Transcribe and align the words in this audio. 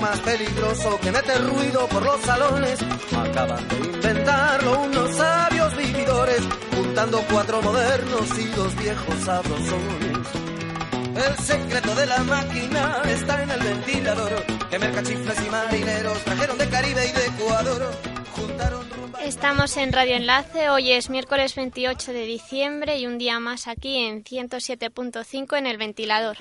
más 0.00 0.18
peligroso 0.20 0.98
que 1.00 1.12
mete 1.12 1.36
ruido 1.38 1.86
por 1.88 2.02
los 2.02 2.20
salones. 2.20 2.78
Acaban 3.16 3.68
de 3.68 3.76
inventarlo 3.76 4.82
unos 4.82 5.16
sabios 5.16 5.76
vividores, 5.76 6.40
juntando 6.74 7.22
cuatro 7.30 7.62
modernos 7.62 8.38
y 8.38 8.44
dos 8.48 8.74
viejos 8.76 9.14
sabrosones. 9.24 10.28
El 11.14 11.44
secreto 11.44 11.94
de 11.94 12.06
la 12.06 12.18
máquina 12.24 13.02
está 13.06 13.42
en 13.42 13.50
el 13.50 13.60
ventilador, 13.60 14.44
que 14.70 14.78
mercachifles 14.78 15.46
y 15.46 15.50
marineros 15.50 16.18
trajeron 16.24 16.58
de 16.58 16.68
Caribe 16.68 17.06
y 17.06 17.12
de 17.12 17.26
Ecuador. 17.26 17.94
Juntaron 18.36 18.84
Estamos 19.24 19.76
en 19.78 19.92
Radio 19.92 20.16
Enlace, 20.16 20.68
hoy 20.68 20.92
es 20.92 21.08
miércoles 21.08 21.54
28 21.54 22.12
de 22.12 22.26
diciembre 22.26 22.98
y 22.98 23.06
un 23.06 23.16
día 23.16 23.40
más 23.40 23.68
aquí 23.68 23.96
en 23.96 24.22
107.5 24.22 25.56
en 25.56 25.66
el 25.66 25.78
ventilador. 25.78 26.36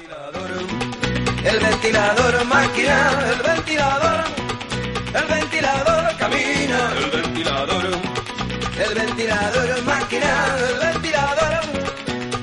El 1.44 1.60
ventilador 1.60 2.46
máquina, 2.46 3.20
el 3.34 3.42
ventilador, 3.42 4.24
el 5.14 5.26
ventilador 5.26 6.18
camina, 6.18 6.94
el 6.98 7.12
ventilador, 7.12 7.86
el 7.86 8.96
ventilador 8.96 9.84
máquina, 9.84 10.46
el 10.58 10.94
ventilador, 10.94 11.54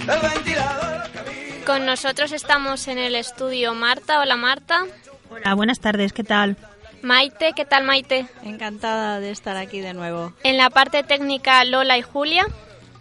el 0.02 0.30
ventilador 0.30 1.10
camina. 1.12 1.64
Con 1.64 1.86
nosotros 1.86 2.32
estamos 2.32 2.88
en 2.88 2.98
el 2.98 3.14
estudio 3.14 3.74
Marta. 3.74 4.20
Hola 4.20 4.36
Marta. 4.36 4.84
Hola, 5.30 5.54
buenas 5.54 5.80
tardes, 5.80 6.12
¿qué 6.12 6.22
tal? 6.24 6.56
Maite, 7.02 7.54
¿qué 7.56 7.64
tal 7.64 7.84
Maite? 7.84 8.26
Encantada 8.42 9.20
de 9.20 9.30
estar 9.30 9.56
aquí 9.56 9.80
de 9.80 9.94
nuevo. 9.94 10.34
En 10.42 10.58
la 10.58 10.68
parte 10.68 11.02
técnica 11.02 11.64
Lola 11.64 11.96
y 11.96 12.02
Julia. 12.02 12.46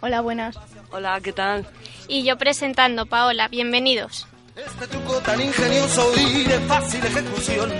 Hola, 0.00 0.22
buenas. 0.22 0.56
Hola, 0.92 1.20
¿qué 1.22 1.32
tal? 1.34 1.66
Y 2.08 2.24
yo 2.24 2.38
presentando, 2.38 3.04
Paola, 3.04 3.48
bienvenidos. 3.48 4.26
Este 4.66 4.86
truco 4.88 5.14
tan 5.20 5.40
ingenioso 5.40 6.12
y 6.18 6.44
de 6.44 6.60
fácil 6.60 7.04
ejecución, 7.06 7.70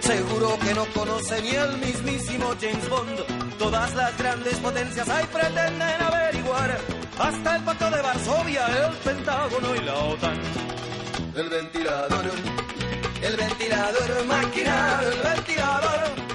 seguro 0.00 0.58
que 0.58 0.74
no 0.74 0.86
conoce 0.86 1.42
ni 1.42 1.50
el 1.50 1.76
mismísimo 1.78 2.54
James 2.58 2.88
Bond. 2.88 3.58
Todas 3.58 3.94
las 3.94 4.16
grandes 4.16 4.56
potencias 4.58 5.08
ahí 5.08 5.26
pretenden 5.26 6.02
averiguar, 6.02 6.78
hasta 7.18 7.56
el 7.56 7.62
pacto 7.64 7.90
de 7.90 8.02
Varsovia, 8.02 8.66
el 8.86 8.96
Pentágono 8.98 9.76
y 9.76 9.80
la 9.80 9.94
OTAN. 9.94 10.40
El 11.36 11.48
ventilador, 11.50 12.24
el 13.22 13.36
ventilador 13.36 14.24
máquina, 14.26 15.00
el 15.02 15.18
ventilador. 15.22 16.29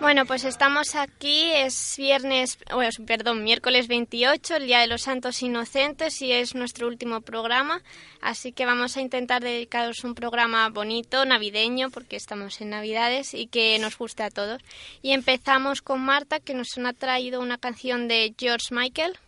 Bueno, 0.00 0.26
pues 0.26 0.44
estamos 0.44 0.94
aquí, 0.94 1.50
es 1.52 1.96
viernes, 1.98 2.56
bueno, 2.72 2.90
perdón, 3.04 3.42
miércoles 3.42 3.88
28, 3.88 4.56
el 4.56 4.66
Día 4.66 4.78
de 4.78 4.86
los 4.86 5.02
Santos 5.02 5.42
Inocentes 5.42 6.22
y 6.22 6.30
es 6.30 6.54
nuestro 6.54 6.86
último 6.86 7.20
programa, 7.20 7.82
así 8.22 8.52
que 8.52 8.64
vamos 8.64 8.96
a 8.96 9.00
intentar 9.00 9.42
dedicaros 9.42 10.04
un 10.04 10.14
programa 10.14 10.68
bonito, 10.68 11.24
navideño, 11.24 11.90
porque 11.90 12.14
estamos 12.14 12.60
en 12.60 12.70
Navidades 12.70 13.34
y 13.34 13.48
que 13.48 13.76
nos 13.80 13.98
guste 13.98 14.22
a 14.22 14.30
todos. 14.30 14.62
Y 15.02 15.10
empezamos 15.10 15.82
con 15.82 16.00
Marta, 16.00 16.38
que 16.38 16.54
nos 16.54 16.68
ha 16.78 16.92
traído 16.92 17.40
una 17.40 17.58
canción 17.58 18.06
de 18.06 18.32
George 18.38 18.72
Michael. 18.72 19.18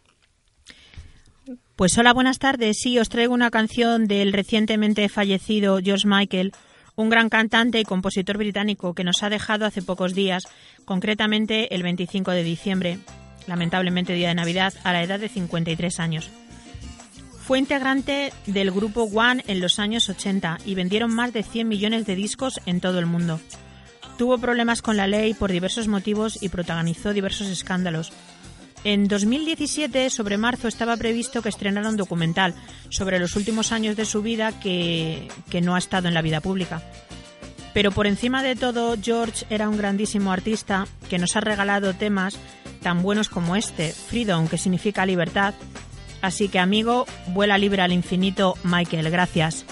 Pues 1.74 1.98
hola, 1.98 2.12
buenas 2.12 2.38
tardes. 2.38 2.78
Sí, 2.80 2.96
os 2.98 3.08
traigo 3.08 3.34
una 3.34 3.50
canción 3.50 4.06
del 4.06 4.32
recientemente 4.32 5.08
fallecido 5.08 5.80
George 5.82 6.06
Michael, 6.06 6.52
un 7.00 7.10
gran 7.10 7.28
cantante 7.28 7.80
y 7.80 7.84
compositor 7.84 8.36
británico 8.36 8.94
que 8.94 9.04
nos 9.04 9.22
ha 9.22 9.30
dejado 9.30 9.66
hace 9.66 9.82
pocos 9.82 10.14
días, 10.14 10.46
concretamente 10.84 11.74
el 11.74 11.82
25 11.82 12.30
de 12.32 12.44
diciembre, 12.44 12.98
lamentablemente 13.46 14.12
día 14.12 14.28
de 14.28 14.34
Navidad, 14.34 14.74
a 14.84 14.92
la 14.92 15.02
edad 15.02 15.18
de 15.18 15.28
53 15.28 16.00
años. 16.00 16.30
Fue 17.38 17.58
integrante 17.58 18.32
del 18.46 18.70
grupo 18.70 19.04
One 19.04 19.42
en 19.48 19.60
los 19.60 19.78
años 19.78 20.08
80 20.08 20.58
y 20.64 20.74
vendieron 20.74 21.12
más 21.12 21.32
de 21.32 21.42
100 21.42 21.66
millones 21.66 22.06
de 22.06 22.14
discos 22.14 22.60
en 22.66 22.80
todo 22.80 22.98
el 22.98 23.06
mundo. 23.06 23.40
Tuvo 24.18 24.38
problemas 24.38 24.82
con 24.82 24.96
la 24.96 25.06
ley 25.06 25.34
por 25.34 25.50
diversos 25.50 25.88
motivos 25.88 26.42
y 26.42 26.50
protagonizó 26.50 27.12
diversos 27.12 27.48
escándalos. 27.48 28.12
En 28.82 29.08
2017, 29.08 30.08
sobre 30.08 30.38
marzo, 30.38 30.66
estaba 30.66 30.96
previsto 30.96 31.42
que 31.42 31.50
estrenara 31.50 31.90
un 31.90 31.96
documental 31.96 32.54
sobre 32.88 33.18
los 33.18 33.36
últimos 33.36 33.72
años 33.72 33.94
de 33.94 34.06
su 34.06 34.22
vida 34.22 34.58
que, 34.58 35.28
que 35.50 35.60
no 35.60 35.74
ha 35.74 35.78
estado 35.78 36.08
en 36.08 36.14
la 36.14 36.22
vida 36.22 36.40
pública. 36.40 36.82
Pero 37.74 37.92
por 37.92 38.06
encima 38.06 38.42
de 38.42 38.56
todo, 38.56 38.96
George 39.00 39.44
era 39.50 39.68
un 39.68 39.76
grandísimo 39.76 40.32
artista 40.32 40.86
que 41.08 41.18
nos 41.18 41.36
ha 41.36 41.40
regalado 41.40 41.94
temas 41.94 42.36
tan 42.82 43.02
buenos 43.02 43.28
como 43.28 43.54
este, 43.54 43.92
Freedom, 43.92 44.48
que 44.48 44.58
significa 44.58 45.06
libertad. 45.06 45.54
Así 46.22 46.48
que, 46.48 46.58
amigo, 46.58 47.06
vuela 47.28 47.58
libre 47.58 47.82
al 47.82 47.92
infinito, 47.92 48.56
Michael. 48.64 49.10
Gracias. 49.10 49.64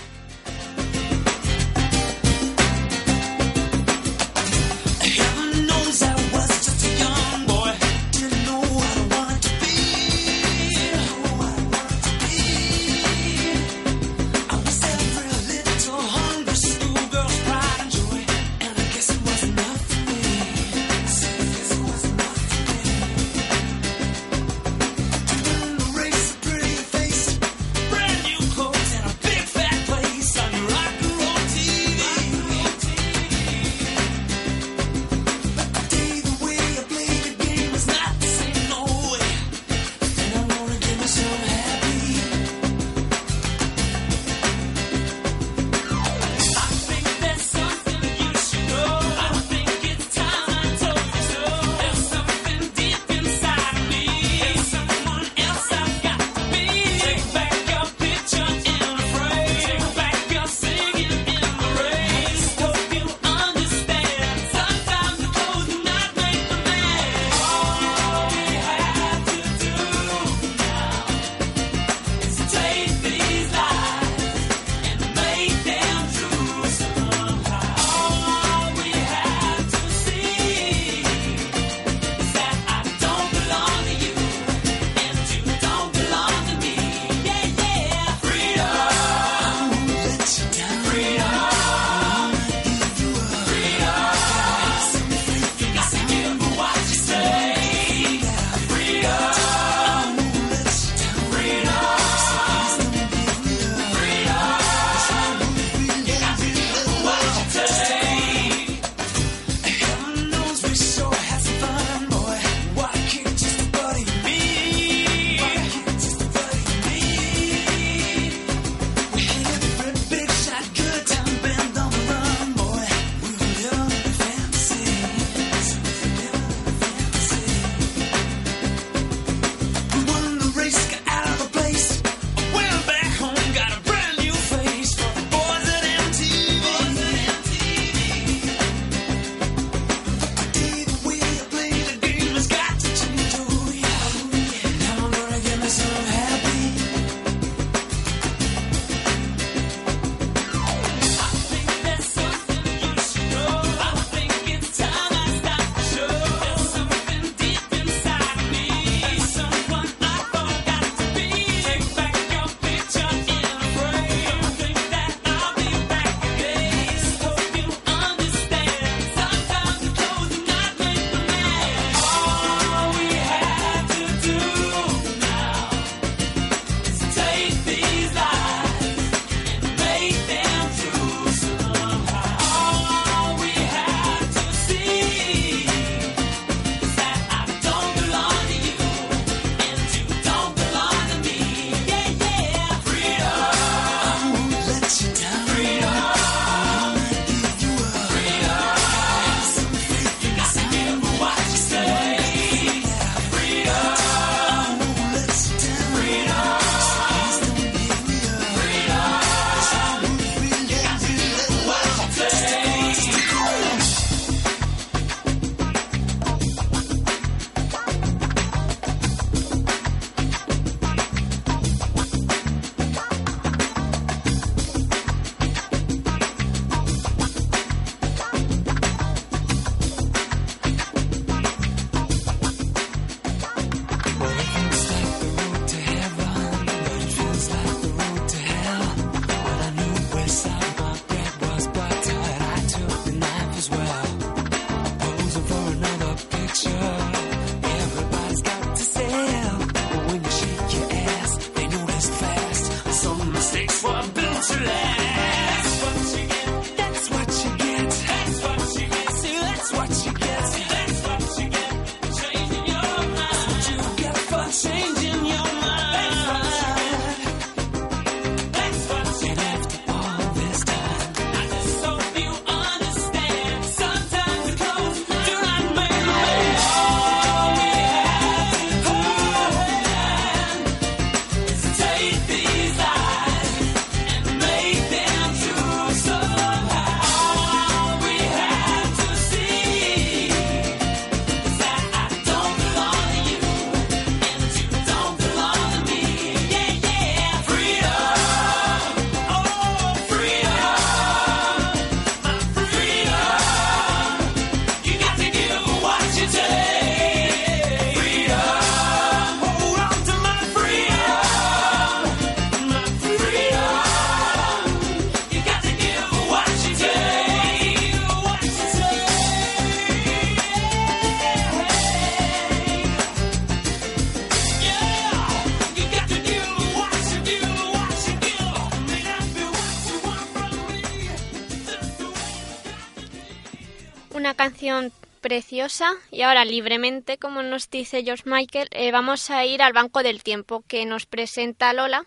Preciosa 335.29 335.91
y 336.11 336.23
ahora 336.23 336.47
libremente, 336.47 337.19
como 337.19 337.43
nos 337.43 337.69
dice 337.69 338.03
George 338.03 338.23
Michael, 338.25 338.69
eh, 338.71 338.91
vamos 338.93 339.29
a 339.29 339.45
ir 339.45 339.61
al 339.61 339.75
Banco 339.75 340.03
del 340.03 340.23
Tiempo 340.23 340.65
que 340.67 340.87
nos 340.87 341.05
presenta 341.05 341.75
Lola, 341.75 342.07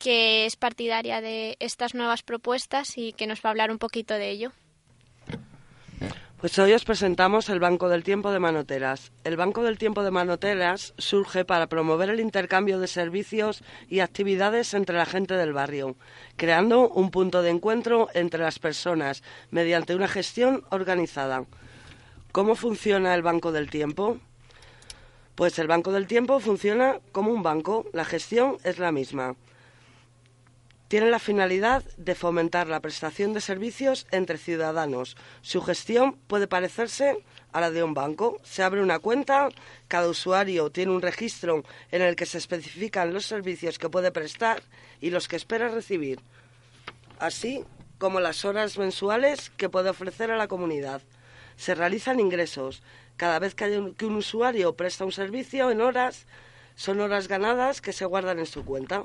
que 0.00 0.46
es 0.46 0.56
partidaria 0.56 1.20
de 1.20 1.56
estas 1.60 1.94
nuevas 1.94 2.24
propuestas 2.24 2.98
y 2.98 3.12
que 3.12 3.28
nos 3.28 3.38
va 3.38 3.42
a 3.44 3.52
hablar 3.52 3.70
un 3.70 3.78
poquito 3.78 4.14
de 4.14 4.30
ello. 4.30 4.50
Pues 6.40 6.58
hoy 6.58 6.72
os 6.72 6.84
presentamos 6.84 7.48
el 7.50 7.60
Banco 7.60 7.88
del 7.88 8.02
Tiempo 8.02 8.32
de 8.32 8.40
Manoteras. 8.40 9.12
El 9.22 9.36
Banco 9.36 9.62
del 9.62 9.78
Tiempo 9.78 10.02
de 10.02 10.10
Manoteras 10.10 10.92
surge 10.98 11.44
para 11.44 11.68
promover 11.68 12.10
el 12.10 12.18
intercambio 12.18 12.80
de 12.80 12.88
servicios 12.88 13.62
y 13.88 14.00
actividades 14.00 14.74
entre 14.74 14.96
la 14.96 15.06
gente 15.06 15.34
del 15.34 15.52
barrio, 15.52 15.94
creando 16.34 16.88
un 16.88 17.12
punto 17.12 17.42
de 17.42 17.50
encuentro 17.50 18.08
entre 18.12 18.42
las 18.42 18.58
personas 18.58 19.22
mediante 19.52 19.94
una 19.94 20.08
gestión 20.08 20.64
organizada. 20.70 21.44
¿Cómo 22.32 22.54
funciona 22.54 23.12
el 23.16 23.22
Banco 23.22 23.50
del 23.50 23.68
Tiempo? 23.70 24.18
Pues 25.34 25.58
el 25.58 25.66
Banco 25.66 25.90
del 25.90 26.06
Tiempo 26.06 26.38
funciona 26.38 27.00
como 27.10 27.32
un 27.32 27.42
banco, 27.42 27.86
la 27.92 28.04
gestión 28.04 28.56
es 28.62 28.78
la 28.78 28.92
misma. 28.92 29.34
Tiene 30.86 31.10
la 31.10 31.18
finalidad 31.18 31.82
de 31.96 32.14
fomentar 32.14 32.68
la 32.68 32.78
prestación 32.78 33.32
de 33.32 33.40
servicios 33.40 34.06
entre 34.12 34.38
ciudadanos. 34.38 35.16
Su 35.40 35.60
gestión 35.60 36.12
puede 36.28 36.46
parecerse 36.46 37.24
a 37.50 37.60
la 37.60 37.72
de 37.72 37.82
un 37.82 37.94
banco. 37.94 38.38
Se 38.44 38.62
abre 38.62 38.80
una 38.80 39.00
cuenta, 39.00 39.48
cada 39.88 40.08
usuario 40.08 40.70
tiene 40.70 40.92
un 40.92 41.02
registro 41.02 41.64
en 41.90 42.02
el 42.02 42.14
que 42.14 42.26
se 42.26 42.38
especifican 42.38 43.12
los 43.12 43.26
servicios 43.26 43.76
que 43.76 43.90
puede 43.90 44.12
prestar 44.12 44.62
y 45.00 45.10
los 45.10 45.26
que 45.26 45.34
espera 45.34 45.68
recibir, 45.68 46.20
así 47.18 47.64
como 47.98 48.20
las 48.20 48.44
horas 48.44 48.78
mensuales 48.78 49.50
que 49.50 49.68
puede 49.68 49.90
ofrecer 49.90 50.30
a 50.30 50.36
la 50.36 50.46
comunidad. 50.46 51.02
Se 51.60 51.74
realizan 51.74 52.20
ingresos. 52.20 52.82
Cada 53.18 53.38
vez 53.38 53.54
que, 53.54 53.78
un, 53.78 53.94
un 54.02 54.16
usuario 54.16 54.76
presta 54.76 55.04
un 55.04 55.12
servicio 55.12 55.70
en 55.70 55.82
horas, 55.82 56.26
son 56.74 57.00
horas 57.00 57.28
ganadas 57.28 57.82
que 57.82 57.92
se 57.92 58.06
guardan 58.06 58.38
en 58.38 58.46
su 58.46 58.64
cuenta. 58.64 59.04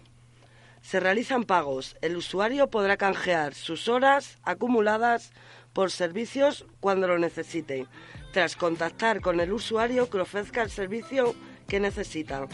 Se 0.81 1.01
realizan 1.01 1.43
pagos. 1.43 1.97
El 1.99 2.15
usuario 2.15 2.69
podrá 2.69 2.95
canjear 2.95 3.53
sus 3.55 3.89
horas 3.89 4.37
acumuladas 4.43 5.33
por 5.73 5.91
servicios 5.91 6.65
cuando 6.79 7.09
lo 7.09 7.19
necesite, 7.19 7.87
tras 8.31 8.55
contactar 8.55 9.19
con 9.19 9.41
el 9.41 9.51
usuario 9.51 10.09
que 10.09 10.19
ofrezca 10.19 10.63
el 10.63 10.69
servicio 10.69 11.35
que 11.67 11.81
necesita. 11.81 12.47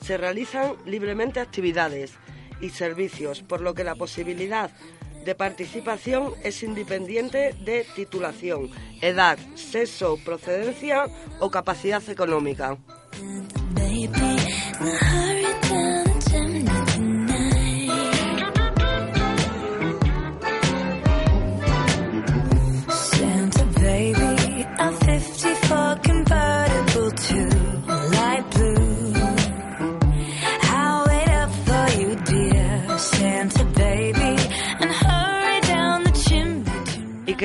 Se 0.00 0.18
realizan 0.18 0.76
libremente 0.86 1.40
actividades 1.40 2.12
y 2.60 2.70
servicios, 2.70 3.42
por 3.42 3.60
lo 3.60 3.74
que 3.74 3.82
la 3.82 3.96
posibilidad 3.96 4.70
de 5.24 5.34
participación 5.34 6.34
es 6.42 6.62
independiente 6.62 7.54
de 7.64 7.86
titulación, 7.94 8.70
edad, 9.00 9.38
sexo, 9.54 10.18
procedencia 10.24 11.06
o 11.40 11.50
capacidad 11.50 12.02
económica. 12.08 12.78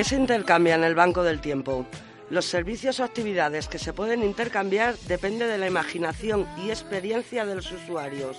Se 0.08 0.16
intercambia 0.16 0.76
en 0.76 0.86
el 0.86 0.96
Banco 0.96 1.22
del 1.22 1.42
Tiempo? 1.42 1.86
Los 2.30 2.46
servicios 2.46 3.02
o 3.02 3.04
actividades 3.04 3.68
que 3.68 3.78
se 3.78 3.92
pueden 3.92 4.24
intercambiar 4.24 4.96
depende 5.00 5.48
de 5.48 5.58
la 5.58 5.68
imaginación 5.68 6.48
y 6.64 6.70
experiencia 6.70 7.46
de 7.46 7.56
los 7.56 7.70
usuarios. 7.74 8.38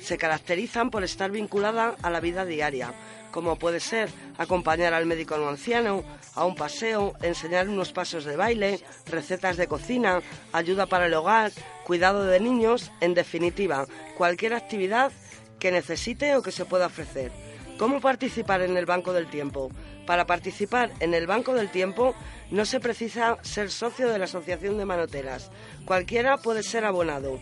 Se 0.00 0.16
caracterizan 0.16 0.90
por 0.90 1.04
estar 1.04 1.30
vinculada 1.30 1.96
a 2.00 2.08
la 2.08 2.20
vida 2.20 2.46
diaria, 2.46 2.94
como 3.30 3.58
puede 3.58 3.78
ser 3.78 4.08
acompañar 4.38 4.94
al 4.94 5.04
médico 5.04 5.34
a 5.34 5.42
un 5.42 5.48
anciano, 5.48 6.02
a 6.34 6.46
un 6.46 6.54
paseo, 6.54 7.12
enseñar 7.20 7.68
unos 7.68 7.92
pasos 7.92 8.24
de 8.24 8.36
baile, 8.36 8.80
recetas 9.04 9.58
de 9.58 9.66
cocina, 9.66 10.22
ayuda 10.54 10.86
para 10.86 11.06
el 11.06 11.14
hogar, 11.14 11.52
cuidado 11.84 12.24
de 12.24 12.40
niños, 12.40 12.90
en 13.02 13.12
definitiva, 13.12 13.86
cualquier 14.16 14.54
actividad 14.54 15.12
que 15.58 15.72
necesite 15.72 16.36
o 16.36 16.42
que 16.42 16.52
se 16.52 16.64
pueda 16.64 16.86
ofrecer. 16.86 17.45
¿Cómo 17.78 18.00
participar 18.00 18.62
en 18.62 18.76
el 18.78 18.86
Banco 18.86 19.12
del 19.12 19.26
Tiempo? 19.26 19.70
Para 20.06 20.26
participar 20.26 20.92
en 21.00 21.12
el 21.12 21.26
Banco 21.26 21.52
del 21.52 21.70
Tiempo 21.70 22.14
no 22.50 22.64
se 22.64 22.80
precisa 22.80 23.36
ser 23.42 23.70
socio 23.70 24.08
de 24.08 24.18
la 24.18 24.24
Asociación 24.24 24.78
de 24.78 24.86
Manoteras. 24.86 25.50
Cualquiera 25.84 26.38
puede 26.38 26.62
ser 26.62 26.86
abonado. 26.86 27.38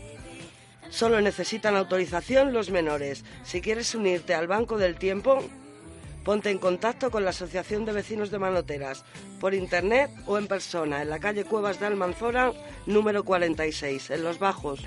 Solo 0.91 1.21
necesitan 1.21 1.77
autorización 1.77 2.53
los 2.53 2.71
menores. 2.71 3.25
Si 3.45 3.61
quieres 3.61 3.95
unirte 3.95 4.35
al 4.35 4.49
Banco 4.49 4.77
del 4.77 4.97
Tiempo, 4.97 5.39
ponte 6.25 6.51
en 6.51 6.59
contacto 6.59 7.13
con 7.13 7.23
la 7.23 7.31
Asociación 7.31 7.85
de 7.85 7.93
Vecinos 7.93 8.33
de 8.33 8.41
Manoteras 8.41 9.05
por 9.39 9.55
internet 9.55 10.11
o 10.27 10.37
en 10.37 10.49
persona 10.49 11.03
en 11.03 11.11
la 11.11 11.21
calle 11.21 11.45
Cuevas 11.45 11.79
de 11.79 11.87
Almanzora, 11.87 12.53
número 12.87 13.25
46, 13.25 14.11
en 14.11 14.25
Los 14.25 14.41
Bajos. 14.41 14.81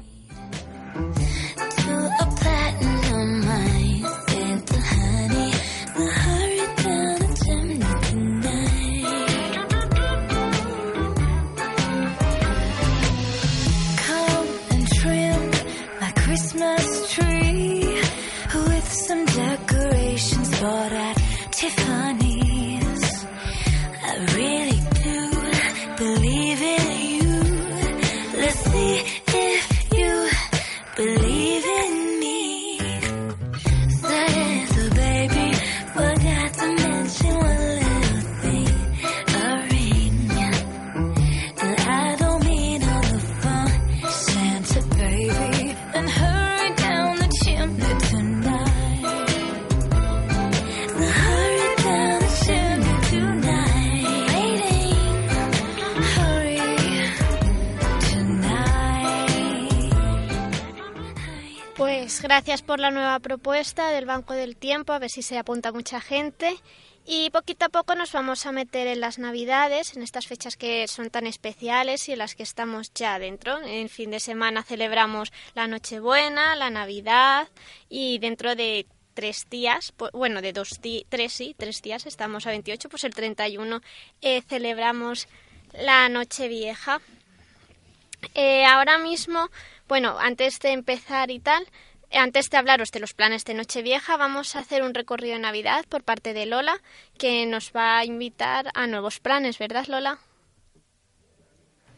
Christmas 16.58 17.12
tree 17.14 18.02
with 18.66 18.92
some 18.92 19.26
decorations 19.26 20.60
bought 20.60 20.92
at 20.92 21.16
Tiffany's. 21.52 22.37
Gracias 62.28 62.62
por 62.62 62.82
la 62.82 62.92
nueva 62.92 63.20
propuesta 63.20 63.90
del 63.92 64.06
Banco 64.06 64.34
del 64.34 64.58
Tiempo, 64.58 64.92
a 64.92 65.00
ver 65.00 65.10
si 65.10 65.22
se 65.22 65.38
apunta 65.38 65.72
mucha 65.72 66.02
gente. 66.02 66.58
Y 67.06 67.30
poquito 67.30 67.64
a 67.68 67.70
poco 67.70 67.96
nos 67.96 68.12
vamos 68.12 68.46
a 68.46 68.52
meter 68.52 68.86
en 68.88 69.00
las 69.00 69.18
Navidades, 69.18 69.96
en 69.96 70.04
estas 70.04 70.28
fechas 70.28 70.58
que 70.58 70.90
son 70.90 71.10
tan 71.10 71.26
especiales 71.26 72.10
y 72.10 72.12
en 72.12 72.18
las 72.20 72.36
que 72.36 72.44
estamos 72.44 72.94
ya 72.94 73.18
dentro. 73.18 73.58
En 73.64 73.88
fin 73.88 74.12
de 74.12 74.20
semana 74.20 74.62
celebramos 74.64 75.32
la 75.56 75.68
Nochebuena, 75.68 76.58
la 76.58 76.70
Navidad 76.70 77.48
y 77.88 78.20
dentro 78.20 78.56
de 78.58 78.88
tres 79.14 79.48
días, 79.50 79.94
pu- 79.98 80.12
bueno, 80.12 80.42
de 80.42 80.52
dos 80.52 80.82
di- 80.82 81.06
tres 81.08 81.32
sí, 81.32 81.56
tres 81.58 81.82
días, 81.82 82.06
estamos 82.08 82.46
a 82.46 82.50
28, 82.50 82.90
pues 82.90 83.06
el 83.06 83.14
31 83.14 83.80
eh, 84.22 84.42
celebramos 84.42 85.30
la 85.72 86.10
Nochevieja. 86.10 87.00
Eh, 88.34 88.66
ahora 88.66 88.98
mismo, 88.98 89.50
bueno, 89.88 90.18
antes 90.20 90.60
de 90.60 90.72
empezar 90.74 91.32
y 91.32 91.40
tal, 91.40 91.66
antes 92.12 92.50
de 92.50 92.58
hablaros 92.58 92.92
de 92.92 93.00
los 93.00 93.14
planes 93.14 93.46
de 93.46 93.54
Nochevieja, 93.54 94.18
vamos 94.18 94.56
a 94.56 94.60
hacer 94.60 94.84
un 94.84 94.94
recorrido 94.94 95.34
de 95.34 95.42
Navidad 95.42 95.86
por 95.90 96.04
parte 96.04 96.34
de 96.34 96.46
Lola, 96.46 96.82
que 97.18 97.46
nos 97.46 97.72
va 97.76 97.98
a 97.98 98.06
invitar 98.06 98.72
a 98.74 98.88
nuevos 98.88 99.20
planes, 99.20 99.58
¿verdad, 99.58 99.88
Lola? 99.88 100.20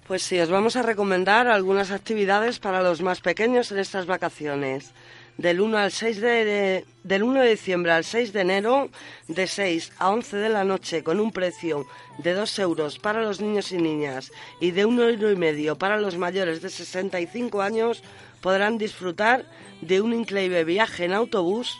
Pues 0.08 0.24
sí, 0.24 0.39
os 0.39 0.50
vamos 0.50 0.75
a 0.75 0.82
recomendar 0.82 1.48
algunas 1.48 1.92
actividades 1.92 2.58
para 2.58 2.82
los 2.82 3.01
más 3.01 3.22
pequeños 3.22 3.72
en 3.72 3.78
estas 3.78 4.08
vacaciones. 4.08 4.92
Del 5.39 5.62
1, 5.62 5.77
al 5.77 5.91
6 5.93 6.19
de, 6.19 6.43
de- 6.43 6.86
del 7.03 7.24
1 7.24 7.39
de 7.41 7.50
diciembre 7.51 7.93
al 7.93 8.03
6 8.03 8.34
de 8.34 8.41
enero, 8.41 8.89
de 9.29 9.48
6 9.48 9.93
a 9.98 10.10
11 10.10 10.36
de 10.36 10.50
la 10.50 10.65
noche, 10.65 11.01
con 11.01 11.17
un 11.22 11.31
precio 11.31 11.88
de 12.17 12.34
2 12.34 12.60
euros 12.60 13.00
para 13.00 13.24
los 13.24 13.39
niños 13.39 13.72
y 13.72 13.77
niñas 13.77 14.34
y 14.60 14.72
de 14.72 14.84
1 14.86 15.01
euro 15.10 15.31
y 15.31 15.38
medio 15.38 15.77
para 15.77 15.96
los 15.96 16.17
mayores 16.17 16.62
de 16.62 16.69
65 16.69 17.62
años, 17.62 18.03
podrán 18.41 18.77
disfrutar 18.77 19.46
de 19.79 20.01
un 20.01 20.12
increíble 20.13 20.65
viaje 20.65 21.05
en 21.05 21.13
autobús 21.13 21.79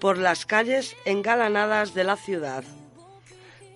por 0.00 0.18
las 0.18 0.44
calles 0.44 0.96
engalanadas 1.04 1.94
de 1.94 2.02
la 2.02 2.16
ciudad 2.16 2.64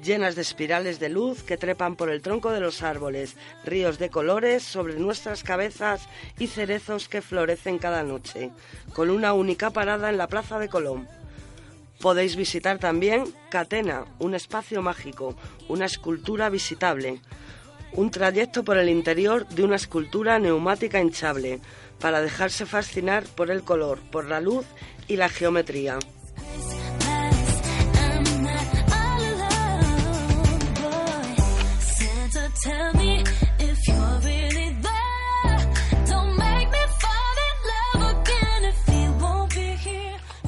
llenas 0.04 0.36
de 0.36 0.42
espirales 0.42 1.00
de 1.00 1.08
luz 1.08 1.42
que 1.42 1.56
trepan 1.56 1.96
por 1.96 2.10
el 2.10 2.20
tronco 2.20 2.52
de 2.52 2.60
los 2.60 2.82
árboles, 2.82 3.36
ríos 3.64 3.98
de 3.98 4.10
colores 4.10 4.62
sobre 4.62 4.94
nuestras 4.94 5.42
cabezas 5.42 6.08
y 6.38 6.46
cerezos 6.46 7.08
que 7.08 7.22
florecen 7.22 7.78
cada 7.78 8.02
noche, 8.02 8.50
con 8.92 9.10
una 9.10 9.32
única 9.32 9.70
parada 9.70 10.10
en 10.10 10.18
la 10.18 10.28
Plaza 10.28 10.58
de 10.58 10.68
Colón. 10.68 11.08
Podéis 12.00 12.36
visitar 12.36 12.78
también 12.78 13.24
Catena, 13.50 14.04
un 14.18 14.34
espacio 14.34 14.82
mágico, 14.82 15.36
una 15.68 15.86
escultura 15.86 16.50
visitable, 16.50 17.20
un 17.92 18.10
trayecto 18.10 18.62
por 18.62 18.76
el 18.76 18.88
interior 18.88 19.48
de 19.48 19.64
una 19.64 19.76
escultura 19.76 20.38
neumática 20.38 21.00
hinchable, 21.00 21.60
para 21.98 22.20
dejarse 22.20 22.66
fascinar 22.66 23.24
por 23.24 23.50
el 23.50 23.62
color, 23.62 24.00
por 24.10 24.26
la 24.26 24.40
luz 24.40 24.66
y 25.08 25.16
la 25.16 25.28
geometría. 25.28 25.98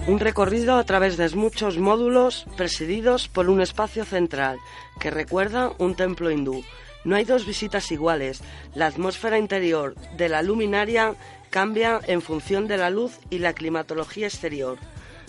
Un 0.07 0.21
recorrido 0.21 0.77
a 0.77 0.85
través 0.85 1.17
de 1.17 1.29
muchos 1.31 1.79
módulos 1.79 2.47
presididos 2.57 3.27
por 3.27 3.51
un 3.51 3.61
espacio 3.61 4.05
central 4.05 4.57
que 5.01 5.11
recuerda 5.11 5.73
un 5.79 5.97
templo 5.97 6.31
hindú. 6.31 6.63
No 7.05 7.17
hay 7.17 7.25
dos 7.25 7.45
visitas 7.45 7.91
iguales. 7.91 8.41
La 8.73 8.87
atmósfera 8.87 9.37
interior 9.37 9.97
de 10.17 10.29
la 10.29 10.43
luminaria 10.43 11.17
cambia 11.51 12.01
en 12.07 12.23
función 12.23 12.69
de 12.69 12.77
la 12.77 12.91
luz 12.91 13.19
y 13.31 13.39
la 13.39 13.53
climatología 13.53 14.29
exterior. 14.29 14.79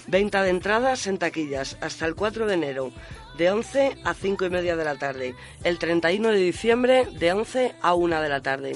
Venta 0.06 0.44
de 0.44 0.52
entradas 0.52 1.08
en 1.08 1.18
taquillas 1.18 1.76
hasta 1.82 2.06
el 2.06 2.14
4 2.14 2.46
de 2.46 2.54
enero, 2.54 2.92
de 3.36 3.50
11 3.50 3.98
a 4.04 4.14
5 4.14 4.46
y 4.46 4.50
media 4.52 4.76
de 4.76 4.86
la 4.86 4.96
tarde. 4.96 5.36
El 5.64 5.80
31 5.80 6.30
de 6.30 6.38
diciembre, 6.38 7.08
de 7.14 7.34
11 7.34 7.74
a 7.82 7.96
1 7.96 8.22
de 8.22 8.30
la 8.30 8.42
tarde. 8.42 8.76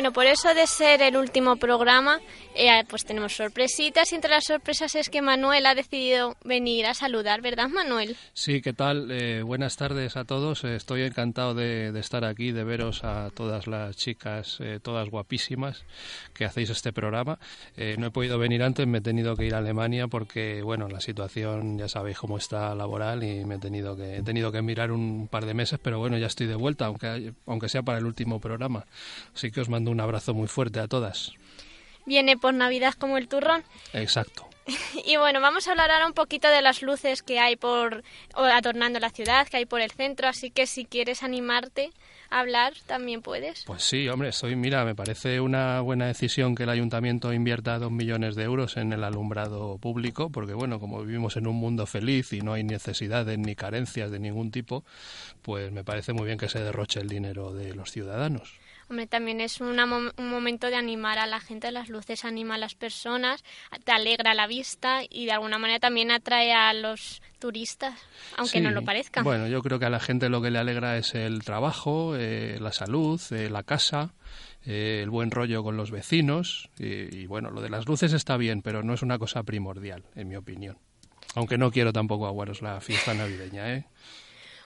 Bueno, 0.00 0.12
por 0.14 0.24
eso 0.24 0.54
de 0.54 0.66
ser 0.66 1.02
el 1.02 1.16
último 1.16 1.56
programa, 1.56 2.20
eh, 2.54 2.84
pues 2.88 3.04
tenemos 3.04 3.34
sorpresitas 3.34 4.12
y 4.12 4.14
entre 4.14 4.30
las 4.30 4.44
sorpresas 4.44 4.94
es 4.94 5.08
que 5.08 5.22
Manuel 5.22 5.66
ha 5.66 5.74
decidido 5.74 6.36
venir 6.44 6.86
a 6.86 6.94
saludar, 6.94 7.40
¿verdad, 7.40 7.68
Manuel? 7.68 8.16
Sí, 8.32 8.60
¿qué 8.60 8.72
tal? 8.72 9.10
Eh, 9.10 9.42
buenas 9.42 9.76
tardes 9.76 10.16
a 10.16 10.24
todos. 10.24 10.64
Eh, 10.64 10.76
Estoy 10.76 11.02
encantado 11.02 11.54
de, 11.54 11.92
de 11.92 12.00
estar 12.00 12.24
aquí, 12.24 12.52
de 12.52 12.64
veros 12.64 13.04
a 13.04 13.30
todas 13.30 13.66
las 13.66 13.96
chicas, 13.96 14.58
eh, 14.60 14.80
todas 14.82 15.08
guapísimas, 15.08 15.84
que 16.34 16.44
hacéis 16.44 16.70
este 16.70 16.92
programa. 16.92 17.38
No 17.98 18.06
he 18.06 18.10
podido 18.10 18.38
venir 18.38 18.62
antes, 18.62 18.86
me 18.86 18.98
he 18.98 19.00
tenido 19.00 19.36
que 19.36 19.46
ir 19.46 19.54
a 19.54 19.58
Alemania 19.58 20.08
porque, 20.08 20.62
bueno, 20.62 20.88
la 20.88 21.00
situación 21.00 21.78
ya 21.78 21.88
sabéis 21.88 22.18
cómo 22.18 22.36
está 22.36 22.74
laboral 22.74 23.22
y 23.22 23.44
me 23.44 23.56
he 23.56 23.58
tenido 23.58 23.96
que, 23.96 24.16
he 24.16 24.22
tenido 24.22 24.52
que 24.52 24.62
mirar 24.62 24.90
un 24.90 25.28
par 25.28 25.46
de 25.46 25.54
meses, 25.54 25.78
pero 25.82 25.98
bueno, 25.98 26.18
ya 26.18 26.26
estoy 26.26 26.46
de 26.46 26.56
vuelta, 26.56 26.86
aunque, 26.86 27.32
aunque 27.46 27.68
sea 27.68 27.82
para 27.82 27.98
el 27.98 28.06
último 28.06 28.40
programa. 28.40 28.86
Así 29.34 29.50
que 29.50 29.60
os 29.60 29.68
mando 29.68 29.90
un 29.90 30.00
abrazo 30.00 30.34
muy 30.34 30.48
fuerte 30.48 30.80
a 30.80 30.88
todas. 30.88 31.32
Viene 32.10 32.36
por 32.36 32.52
Navidad 32.52 32.94
como 32.94 33.18
el 33.18 33.28
turrón. 33.28 33.62
Exacto. 33.92 34.48
Y 35.06 35.16
bueno, 35.16 35.40
vamos 35.40 35.68
a 35.68 35.70
hablar 35.70 35.92
ahora 35.92 36.08
un 36.08 36.12
poquito 36.12 36.48
de 36.48 36.60
las 36.60 36.82
luces 36.82 37.22
que 37.22 37.38
hay 37.38 37.54
por 37.54 38.02
adornando 38.34 38.98
la 38.98 39.10
ciudad, 39.10 39.46
que 39.46 39.58
hay 39.58 39.64
por 39.64 39.80
el 39.80 39.92
centro, 39.92 40.26
así 40.26 40.50
que 40.50 40.66
si 40.66 40.84
quieres 40.84 41.22
animarte 41.22 41.92
a 42.28 42.40
hablar, 42.40 42.72
también 42.86 43.22
puedes. 43.22 43.62
Pues 43.64 43.84
sí, 43.84 44.08
hombre, 44.08 44.30
estoy, 44.30 44.56
mira, 44.56 44.84
me 44.84 44.96
parece 44.96 45.40
una 45.40 45.80
buena 45.82 46.08
decisión 46.08 46.56
que 46.56 46.64
el 46.64 46.70
ayuntamiento 46.70 47.32
invierta 47.32 47.78
dos 47.78 47.92
millones 47.92 48.34
de 48.34 48.42
euros 48.42 48.76
en 48.76 48.92
el 48.92 49.04
alumbrado 49.04 49.78
público, 49.78 50.30
porque 50.30 50.52
bueno, 50.52 50.80
como 50.80 51.02
vivimos 51.02 51.36
en 51.36 51.46
un 51.46 51.56
mundo 51.56 51.86
feliz 51.86 52.32
y 52.32 52.40
no 52.40 52.54
hay 52.54 52.64
necesidades 52.64 53.38
ni 53.38 53.54
carencias 53.54 54.10
de 54.10 54.18
ningún 54.18 54.50
tipo, 54.50 54.84
pues 55.42 55.70
me 55.70 55.84
parece 55.84 56.12
muy 56.12 56.26
bien 56.26 56.38
que 56.38 56.48
se 56.48 56.58
derroche 56.58 56.98
el 56.98 57.08
dinero 57.08 57.52
de 57.52 57.72
los 57.74 57.92
ciudadanos. 57.92 58.59
Hombre, 58.90 59.06
también 59.06 59.40
es 59.40 59.60
una 59.60 59.84
un 59.84 60.12
momento 60.30 60.66
de 60.66 60.74
animar 60.74 61.20
a 61.20 61.26
la 61.28 61.38
gente, 61.38 61.70
las 61.70 61.88
luces 61.88 62.24
animan 62.24 62.56
a 62.56 62.58
las 62.58 62.74
personas, 62.74 63.44
te 63.84 63.92
alegra 63.92 64.34
la 64.34 64.48
vista 64.48 65.02
y 65.08 65.26
de 65.26 65.32
alguna 65.32 65.58
manera 65.58 65.78
también 65.78 66.10
atrae 66.10 66.52
a 66.52 66.72
los 66.74 67.22
turistas, 67.38 67.94
aunque 68.36 68.58
Sí. 68.58 68.60
no 68.60 68.72
lo 68.72 68.82
parezca. 68.82 69.22
Bueno, 69.22 69.46
yo 69.46 69.62
creo 69.62 69.78
que 69.78 69.84
a 69.84 69.90
la 69.90 70.00
gente 70.00 70.28
lo 70.28 70.42
que 70.42 70.50
le 70.50 70.58
alegra 70.58 70.96
es 70.96 71.14
el 71.14 71.44
trabajo, 71.44 72.16
eh, 72.16 72.58
la 72.60 72.72
salud, 72.72 73.20
eh, 73.30 73.48
la 73.48 73.62
casa, 73.62 74.12
eh, 74.66 74.98
el 75.04 75.10
buen 75.10 75.30
rollo 75.30 75.62
con 75.62 75.76
los 75.76 75.92
vecinos. 75.92 76.68
Y, 76.76 77.16
y 77.16 77.26
bueno, 77.26 77.50
lo 77.52 77.60
de 77.60 77.70
las 77.70 77.86
luces 77.86 78.12
está 78.12 78.36
bien, 78.36 78.60
pero 78.60 78.82
no 78.82 78.92
es 78.92 79.02
una 79.02 79.18
cosa 79.20 79.44
primordial, 79.44 80.02
en 80.16 80.28
mi 80.28 80.34
opinión. 80.34 80.78
Aunque 81.36 81.58
no 81.58 81.70
quiero 81.70 81.92
tampoco 81.92 82.26
aguaros 82.26 82.60
la 82.60 82.80
fiesta 82.80 83.14
navideña, 83.14 83.72
¿eh? 83.72 83.84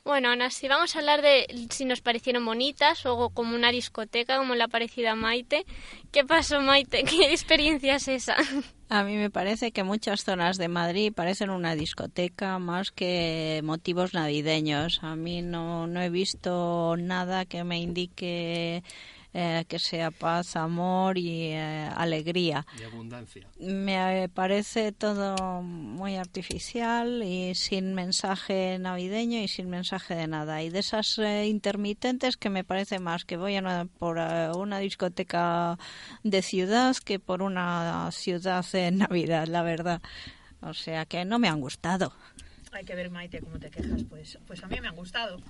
Bueno, 0.05 0.29
aún 0.29 0.43
así 0.43 0.69
vamos 0.69 0.95
a 0.95 0.99
hablar 0.99 1.23
de 1.23 1.47
si 1.71 1.87
nos 1.87 2.03
parecieron 2.03 2.45
bonitas 2.45 3.07
o 3.07 3.31
como 3.31 3.57
una 3.57 3.71
discoteca, 3.71 4.37
como 4.37 4.55
le 4.55 4.63
ha 4.63 4.69
parecido 4.69 5.11
a 5.11 5.15
Maite. 5.15 5.65
¿Qué 6.13 6.25
pasó, 6.25 6.61
Maite? 6.61 7.05
¿Qué 7.05 7.33
experiencia 7.33 7.97
es 7.97 8.09
esa? 8.09 8.37
A 8.91 9.03
mí 9.03 9.17
me 9.17 9.31
parece 9.31 9.73
que 9.73 9.83
muchas 9.83 10.23
zonas 10.23 10.59
de 10.59 10.69
Madrid 10.69 11.11
parecen 11.11 11.49
una 11.49 11.75
discoteca 11.75 12.59
más 12.59 12.91
que 12.91 13.63
motivos 13.65 14.13
navideños. 14.13 15.01
A 15.03 15.17
mí 15.17 15.41
no, 15.41 15.87
no 15.87 16.03
he 16.03 16.11
visto 16.11 16.97
nada 16.99 17.47
que 17.47 17.65
me 17.65 17.79
indique 17.79 18.85
eh, 19.35 19.65
que 19.67 19.81
sea 19.81 20.13
paz, 20.13 20.55
amor 20.55 21.19
y 21.19 21.49
eh, 21.49 21.91
alegría. 21.97 22.65
Y 22.79 22.85
abundancia. 22.85 23.49
Me 23.59 24.31
parece 24.33 24.93
todo 24.93 25.61
muy 25.61 26.17
artificial 26.17 27.23
y 27.25 27.57
sin 27.57 27.95
mensaje 27.95 28.79
navideño 28.79 29.41
y 29.41 29.49
sin 29.49 29.69
mensaje 29.69 30.15
de 30.15 30.29
nada. 30.29 30.63
Y 30.63 30.71
de 30.71 30.79
esas 30.79 31.19
eh, 31.19 31.47
intermitentes 31.47 32.37
que 32.37 32.49
me 32.49 32.63
parece 32.63 33.01
más 33.01 33.25
que 33.25 33.37
voy 33.37 33.57
a 33.57 33.61
una, 33.61 33.87
por 33.87 34.19
eh, 34.19 34.51
una 34.55 34.79
discoteca 34.79 35.79
de 36.23 36.41
ciudad 36.41 36.97
que 37.05 37.19
por 37.19 37.43
una 37.43 38.11
ciudad 38.13 38.65
en 38.73 38.99
Navidad, 38.99 39.49
la 39.49 39.63
verdad. 39.63 40.01
O 40.61 40.75
sea 40.75 41.07
que 41.07 41.25
no 41.25 41.41
me 41.41 41.49
han 41.49 41.61
gustado. 41.61 42.13
Hay 42.73 42.85
que 42.85 42.95
ver, 42.95 43.11
Maite, 43.11 43.41
cómo 43.41 43.59
te 43.59 43.71
quejas. 43.71 44.05
Pues, 44.09 44.39
pues 44.47 44.63
a 44.63 44.69
mí 44.69 44.81
me 44.81 44.89
han 44.89 44.97
gustado. 44.97 45.41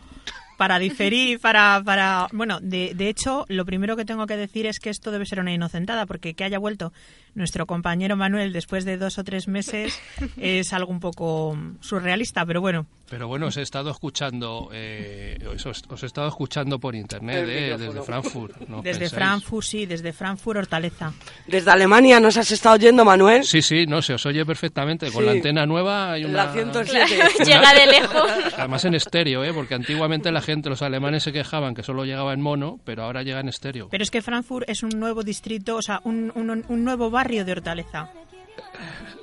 Para 0.57 0.79
diferir, 0.79 1.41
para... 1.43 1.83
para 1.85 2.29
bueno, 2.33 2.59
de, 2.61 2.95
de 2.95 3.09
hecho, 3.09 3.45
lo 3.49 3.65
primero 3.65 3.97
que 3.97 4.05
tengo 4.05 4.27
que 4.27 4.37
decir 4.37 4.67
es 4.67 4.81
que 4.81 4.91
esto 4.91 5.11
debe 5.11 5.27
ser 5.27 5.41
una 5.41 5.53
inocentada, 5.53 6.07
porque 6.07 6.35
que 6.35 6.45
haya 6.45 6.59
vuelto 6.59 6.93
nuestro 7.35 7.67
compañero 7.67 8.17
Manuel 8.17 8.53
después 8.53 8.85
de 8.85 8.97
dos 8.97 9.19
o 9.19 9.25
tres 9.25 9.49
meses 9.49 9.99
es 10.37 10.73
algo 10.73 10.91
un 10.91 11.01
poco 11.01 11.57
surrealista, 11.81 12.45
pero 12.47 12.61
bueno. 12.61 12.87
Pero 13.11 13.29
bueno, 13.29 13.49
os 13.49 13.57
he 13.59 13.63
estado 13.63 13.91
escuchando, 13.91 14.71
eh, 14.73 15.39
os, 15.47 15.67
os 15.67 16.03
he 16.03 16.07
estado 16.07 16.27
escuchando 16.27 16.79
por 16.81 16.95
internet, 16.95 17.47
eh, 17.49 17.77
desde 17.79 18.03
Frankfurt. 18.03 18.57
¿no 18.67 18.81
desde? 18.81 19.11
Frankfurt, 19.11 19.67
sí, 19.67 19.85
desde 19.87 20.13
Frankfurt, 20.15 20.59
Hortaleza. 20.61 21.13
Desde 21.47 21.71
Alemania 21.71 22.19
nos 22.19 22.39
has 22.39 22.51
estado 22.51 22.77
oyendo, 22.77 23.05
Manuel. 23.05 23.45
Sí, 23.45 23.61
sí, 23.61 23.85
no, 23.87 24.01
se 24.01 24.15
os 24.15 24.25
oye 24.25 24.45
perfectamente. 24.47 25.11
Con 25.13 25.21
Sí. 25.23 25.27
la 25.27 25.33
antena 25.33 25.67
nueva 25.67 26.13
hay 26.13 26.25
una... 26.25 26.47
La 26.47 26.53
107. 26.55 27.45
Llega 27.45 27.75
de 27.75 27.87
lejos. 27.87 28.31
Además 28.57 28.85
en 28.87 28.95
estéreo, 28.95 29.45
¿eh? 29.45 29.53
porque 29.53 29.75
antiguamente 29.75 30.33
la 30.33 30.41
gente, 30.41 30.71
los 30.71 30.81
alemanes 30.83 31.23
se 31.25 31.33
quejaban 31.33 31.75
que 31.75 31.83
solo 31.83 32.05
llegaba 32.07 32.33
en 32.33 32.41
mono, 32.41 32.81
pero 32.85 33.05
ahora 33.05 33.23
llega 33.23 33.41
en 33.41 33.49
estéreo. 33.49 33.89
Pero 33.91 34.03
es 34.03 34.11
que 34.11 34.23
Frankfurt 34.23 34.69
es 34.69 34.83
un 34.83 34.99
nuevo 34.99 35.23
distrito, 35.23 35.77
o 35.77 35.83
sea, 35.83 36.01
un, 36.05 36.33
un, 36.35 36.65
un 36.67 36.85
nuevo 36.85 37.11
barrio 37.11 37.24
de 37.29 37.53
Hortaleza. 37.53 38.11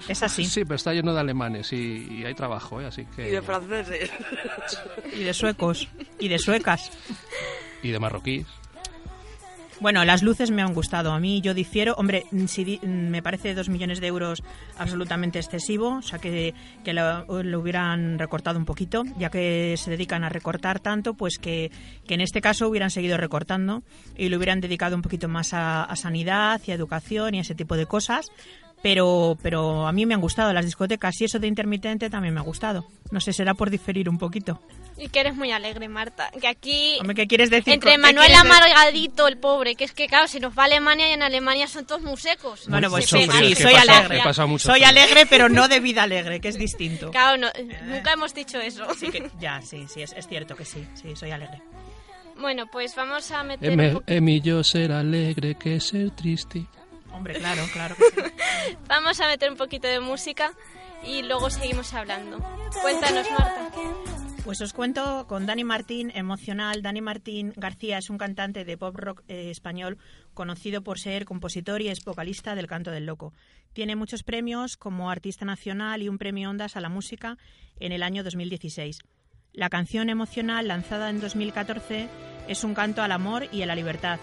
Es 0.08 0.24
así. 0.24 0.46
Sí, 0.46 0.64
pero 0.64 0.76
está 0.76 0.94
lleno 0.94 1.14
de 1.14 1.20
alemanes 1.20 1.72
y, 1.74 2.08
y 2.10 2.26
hay 2.26 2.34
trabajo, 2.34 2.82
¿eh? 2.82 2.86
así 2.88 3.06
que... 3.16 3.28
Y 3.28 3.32
de 3.32 3.42
franceses. 3.42 4.12
Y 5.14 5.24
de 5.24 5.34
suecos. 5.34 5.88
Y 6.20 6.28
de 6.28 6.40
suecas. 6.40 6.92
y 7.84 7.92
de 7.92 8.00
marroquíes. 8.00 8.48
Bueno, 9.82 10.06
las 10.06 10.22
luces 10.22 10.52
me 10.52 10.62
han 10.62 10.76
gustado. 10.76 11.12
A 11.12 11.20
mí 11.20 11.42
yo 11.42 11.56
difiero. 11.56 11.96
Hombre, 11.96 12.26
si 12.46 12.80
me 12.84 13.24
parece 13.24 13.56
dos 13.56 13.68
millones 13.68 14.00
de 14.00 14.06
euros 14.06 14.44
absolutamente 14.78 15.40
excesivo. 15.40 15.96
O 15.96 16.02
sea, 16.04 16.20
que, 16.20 16.54
que 16.84 16.94
lo, 16.94 17.26
lo 17.42 17.60
hubieran 17.60 18.20
recortado 18.20 18.60
un 18.60 18.66
poquito. 18.66 19.02
Ya 19.18 19.32
que 19.32 19.74
se 19.78 19.90
dedican 19.90 20.24
a 20.24 20.30
recortar 20.30 20.80
tanto, 20.80 21.16
pues 21.16 21.40
que, 21.40 21.72
que 22.06 22.14
en 22.14 22.22
este 22.22 22.42
caso 22.42 22.70
hubieran 22.70 22.92
seguido 22.92 23.18
recortando 23.18 23.82
y 24.16 24.30
lo 24.30 24.38
hubieran 24.38 24.62
dedicado 24.62 24.96
un 24.96 25.02
poquito 25.02 25.28
más 25.28 25.52
a, 25.52 25.84
a 25.84 25.96
sanidad 25.96 26.62
y 26.68 26.72
a 26.72 26.76
educación 26.76 27.34
y 27.34 27.40
a 27.40 27.42
ese 27.42 27.56
tipo 27.56 27.76
de 27.76 27.88
cosas. 27.88 28.28
Pero, 28.84 29.38
pero 29.44 29.86
a 29.86 29.92
mí 29.92 30.06
me 30.08 30.16
han 30.16 30.22
gustado 30.22 30.52
las 30.54 30.66
discotecas 30.66 31.20
y 31.22 31.26
eso 31.26 31.38
de 31.38 31.46
intermitente 31.48 32.10
también 32.10 32.34
me 32.34 32.40
ha 32.40 32.44
gustado. 32.44 32.88
No 33.12 33.20
sé, 33.20 33.32
será 33.32 33.54
por 33.54 33.70
diferir 33.70 34.10
un 34.10 34.18
poquito. 34.18 34.60
Y 34.98 35.10
que 35.10 35.20
eres 35.20 35.36
muy 35.36 35.52
alegre, 35.52 35.88
Marta. 35.88 36.32
Que 36.40 36.48
aquí, 36.48 36.98
Hombre, 37.00 37.16
¿qué 37.16 37.28
quieres 37.28 37.50
decir? 37.52 37.74
entre 37.74 37.92
¿Qué 37.92 37.98
Manuel 38.00 38.34
amargadito, 38.34 39.28
el 39.28 39.38
pobre, 39.38 39.76
que 39.76 39.84
es 39.84 39.94
que, 39.94 40.08
claro, 40.08 40.28
se 40.28 40.40
nos 40.40 40.58
va 40.58 40.64
a 40.64 40.66
Alemania 40.66 41.10
y 41.10 41.14
en 41.14 41.22
Alemania 41.24 41.68
son 41.68 41.86
todos 41.86 42.02
muy 42.02 42.18
secos. 42.18 42.68
Bueno, 42.68 42.90
pues 42.90 43.06
sí, 43.06 43.24
sí, 43.24 43.56
soy 43.56 43.74
he 43.74 43.76
pasado- 43.76 43.98
alegre. 44.08 44.34
Soy 44.34 44.60
frío. 44.80 44.88
alegre, 44.88 45.26
pero 45.28 45.48
no 45.50 45.68
de 45.68 45.80
vida 45.80 46.04
alegre, 46.04 46.40
que 46.40 46.48
es 46.50 46.58
distinto. 46.58 47.12
Claro, 47.12 47.38
no, 47.38 47.48
nunca 47.86 48.14
hemos 48.14 48.34
dicho 48.34 48.60
eso. 48.60 48.86
Sí 48.96 49.10
que- 49.10 49.30
ya, 49.40 49.62
sí, 49.62 49.86
sí, 49.88 50.02
es, 50.02 50.14
es 50.14 50.28
cierto 50.28 50.56
que 50.56 50.66
sí, 50.66 50.86
sí, 50.96 51.16
soy 51.16 51.32
alegre. 51.32 51.62
Bueno, 52.40 52.66
pues 52.72 52.96
vamos 52.96 53.30
a 53.32 53.44
meter 53.44 53.72
Em, 53.80 54.00
em, 54.08 54.42
yo 54.42 54.64
ser 54.64 54.92
alegre 54.92 55.56
que 55.56 55.80
ser 55.80 56.10
triste. 56.12 56.66
Hombre, 57.14 57.36
claro, 57.36 57.64
claro 57.74 57.96
que 57.96 58.04
sí. 58.04 58.78
Vamos 58.88 59.20
a 59.20 59.28
meter 59.28 59.52
un 59.52 59.58
poquito 59.58 59.88
de 59.88 60.00
música 60.00 60.54
y 61.04 61.24
luego 61.24 61.50
seguimos 61.50 61.94
hablando. 61.94 62.38
Cuéntanos, 62.82 63.30
Marta. 63.32 63.72
Pues 64.44 64.60
os 64.60 64.74
cuento 64.74 65.28
con 65.28 65.46
Dani 65.46 65.64
Martín, 65.64 66.12
emocional. 66.16 66.82
Dani 66.82 67.00
Martín 67.00 67.54
García 67.56 68.00
es 68.00 68.10
un 68.10 68.18
cantante 68.18 68.66
de 68.66 68.76
pop 68.76 68.96
rock 68.96 69.22
eh, 69.28 69.52
español 69.52 70.00
conocido 70.34 70.82
por 70.82 70.98
ser 70.98 71.26
compositor 71.26 71.80
y 71.82 71.90
es 71.90 72.04
vocalista 72.04 72.56
del 72.56 72.66
Canto 72.66 72.90
del 72.90 73.06
Loco. 73.06 73.34
Tiene 73.74 73.96
muchos 73.96 74.24
premios 74.24 74.78
como 74.78 75.12
artista 75.12 75.46
nacional 75.46 76.02
y 76.02 76.10
un 76.10 76.18
premio 76.18 76.50
Ondas 76.50 76.76
a 76.76 76.82
la 76.82 76.90
música 76.90 77.38
en 77.80 77.92
el 77.92 78.02
año 78.02 78.24
2016. 78.24 78.98
La 79.54 79.70
canción 79.70 80.10
emocional 80.10 80.68
lanzada 80.68 81.12
en 81.12 81.22
2014 81.22 82.10
es 82.48 82.64
un 82.64 82.74
canto 82.74 83.04
al 83.04 83.12
amor 83.12 83.48
y 83.52 83.62
a 83.62 83.68
la 83.68 83.76
libertad. 83.76 84.20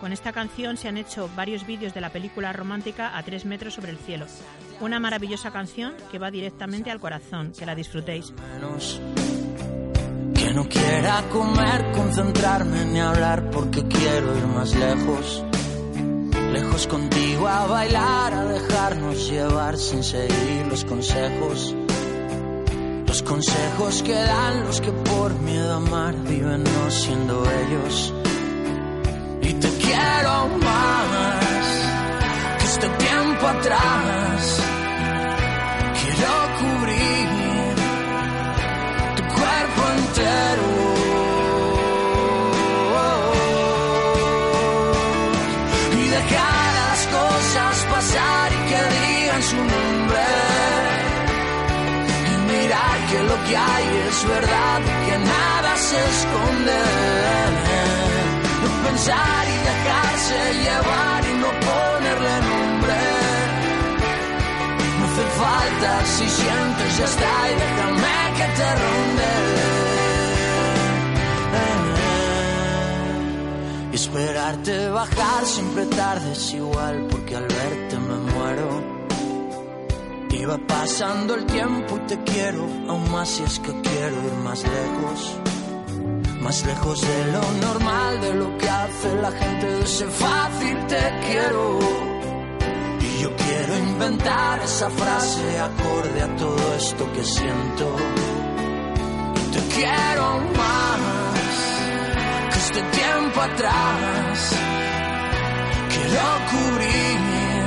Con 0.00 0.12
esta 0.12 0.32
canción 0.32 0.76
se 0.76 0.88
han 0.88 0.98
hecho 0.98 1.30
varios 1.34 1.66
vídeos 1.66 1.94
de 1.94 2.00
la 2.00 2.10
película 2.10 2.52
romántica 2.52 3.16
A 3.16 3.22
tres 3.22 3.46
metros 3.46 3.74
sobre 3.74 3.92
el 3.92 3.98
cielo. 3.98 4.26
Una 4.80 5.00
maravillosa 5.00 5.50
canción 5.50 5.94
que 6.10 6.18
va 6.18 6.30
directamente 6.30 6.90
al 6.90 7.00
corazón. 7.00 7.52
Que 7.58 7.64
la 7.64 7.74
disfrutéis. 7.74 8.32
que 10.34 10.52
no 10.52 10.68
quiera 10.68 11.22
comer, 11.30 11.92
concentrarme 11.92 12.84
ni 12.84 13.00
hablar 13.00 13.50
porque 13.50 13.86
quiero 13.88 14.36
ir 14.36 14.46
más 14.46 14.74
lejos. 14.74 15.44
Lejos 16.52 16.86
contigo 16.86 17.48
a 17.48 17.66
bailar, 17.66 18.34
a 18.34 18.44
dejarnos 18.44 19.28
llevar 19.30 19.78
sin 19.78 20.02
seguir 20.02 20.66
los 20.68 20.84
consejos. 20.84 21.74
Los 23.06 23.22
consejos 23.22 24.02
que 24.02 24.14
dan 24.14 24.64
los 24.64 24.80
que 24.80 24.92
por 24.92 25.32
miedo 25.40 25.72
a 25.72 25.76
amar 25.76 26.14
viven 26.24 26.64
no 26.64 26.90
siendo 26.90 27.44
ellos. 27.50 28.12
Quiero 29.86 30.48
más 30.66 31.66
que 32.58 32.64
este 32.72 32.88
tiempo 33.04 33.46
atrás. 33.46 34.40
Quiero 36.00 36.34
cubrir 36.58 37.74
tu 39.16 39.22
cuerpo 39.36 39.82
entero. 39.98 40.68
Y 46.00 46.04
dejar 46.16 46.66
las 46.80 47.00
cosas 47.18 47.74
pasar 47.92 48.48
y 48.58 48.60
que 48.70 48.80
digan 48.96 49.42
su 49.50 49.56
nombre. 49.56 50.26
Y 52.30 52.34
mirar 52.50 52.96
que 53.10 53.18
lo 53.30 53.36
que 53.46 53.56
hay 53.56 53.86
es 54.08 54.28
verdad 54.34 54.80
y 54.80 55.10
que 55.10 55.18
nada 55.18 55.76
se 55.76 55.98
esconde 56.14 57.75
pensar 58.86 59.44
y 59.54 59.58
dejarse 59.70 60.38
llevar 60.64 61.20
y 61.24 61.34
no 61.42 61.50
ponerle 61.68 62.34
nombre. 62.50 62.98
No 64.98 65.04
hace 65.08 65.26
falta 65.42 65.90
si 66.14 66.26
sientes 66.28 66.98
ya 66.98 67.04
está 67.04 67.34
y 67.50 67.54
déjame 67.64 68.16
que 68.38 68.46
te 68.58 68.68
ronde. 68.82 69.32
Y 73.92 73.94
esperarte 73.94 74.88
bajar 74.90 75.44
siempre 75.44 75.86
tarde 75.86 76.32
es 76.32 76.54
igual 76.54 77.06
porque 77.10 77.36
al 77.36 77.46
verte 77.46 77.98
me 77.98 78.16
muero. 78.32 78.96
Va 80.48 80.58
pasando 80.58 81.34
el 81.34 81.44
tiempo 81.46 81.96
y 81.96 82.06
te 82.06 82.22
quiero 82.22 82.68
aún 82.88 83.10
más 83.10 83.28
si 83.30 83.42
es 83.42 83.58
que 83.58 83.72
quiero 83.80 84.16
ir 84.28 84.34
más 84.44 84.62
lejos 84.62 85.45
más 86.46 86.64
lejos 86.64 87.00
de 87.00 87.24
lo 87.32 87.42
normal 87.66 88.20
de 88.20 88.34
lo 88.34 88.56
que 88.56 88.68
hace 88.68 89.16
la 89.16 89.32
gente 89.32 89.66
de 89.66 89.82
ese 89.82 90.06
fácil 90.06 90.86
te 90.86 91.02
quiero 91.26 91.78
y 93.00 93.22
yo 93.22 93.34
quiero 93.34 93.76
inventar 93.78 94.60
esa 94.62 94.88
frase 94.88 95.58
acorde 95.58 96.22
a 96.22 96.36
todo 96.36 96.74
esto 96.76 97.12
que 97.14 97.24
siento. 97.24 97.96
Y 99.40 99.44
te 99.54 99.60
quiero 99.74 100.26
más 100.60 101.56
que 102.52 102.58
este 102.58 102.82
tiempo 103.00 103.40
atrás. 103.40 104.38
Quiero 105.94 106.26
cubrir 106.52 107.66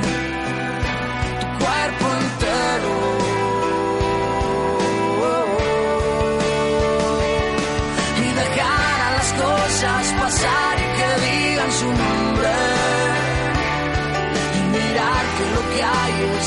tu 1.42 1.48
cuerpo 1.66 2.06
entero. 2.22 3.19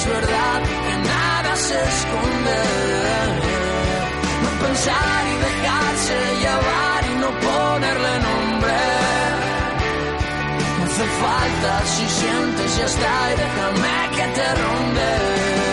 Es 0.03 0.09
verdad, 0.09 0.63
que 0.87 0.95
nada 1.09 1.57
se 1.57 1.75
esconde. 1.75 2.59
No 4.43 4.51
pensar 4.67 5.23
y 5.33 5.37
dejarse 5.49 6.17
llevar 6.45 7.01
y 7.13 7.15
no 7.23 7.31
ponerle 7.47 8.13
nombre. 8.29 8.79
No 10.79 10.85
hace 10.87 11.07
falta 11.25 11.73
si 11.95 12.05
sientes 12.21 12.77
ya 12.79 12.87
está 12.87 13.15
y 13.33 13.37
déjame 13.43 14.17
que 14.17 14.27
te 14.37 14.47
ronde. 14.63 15.72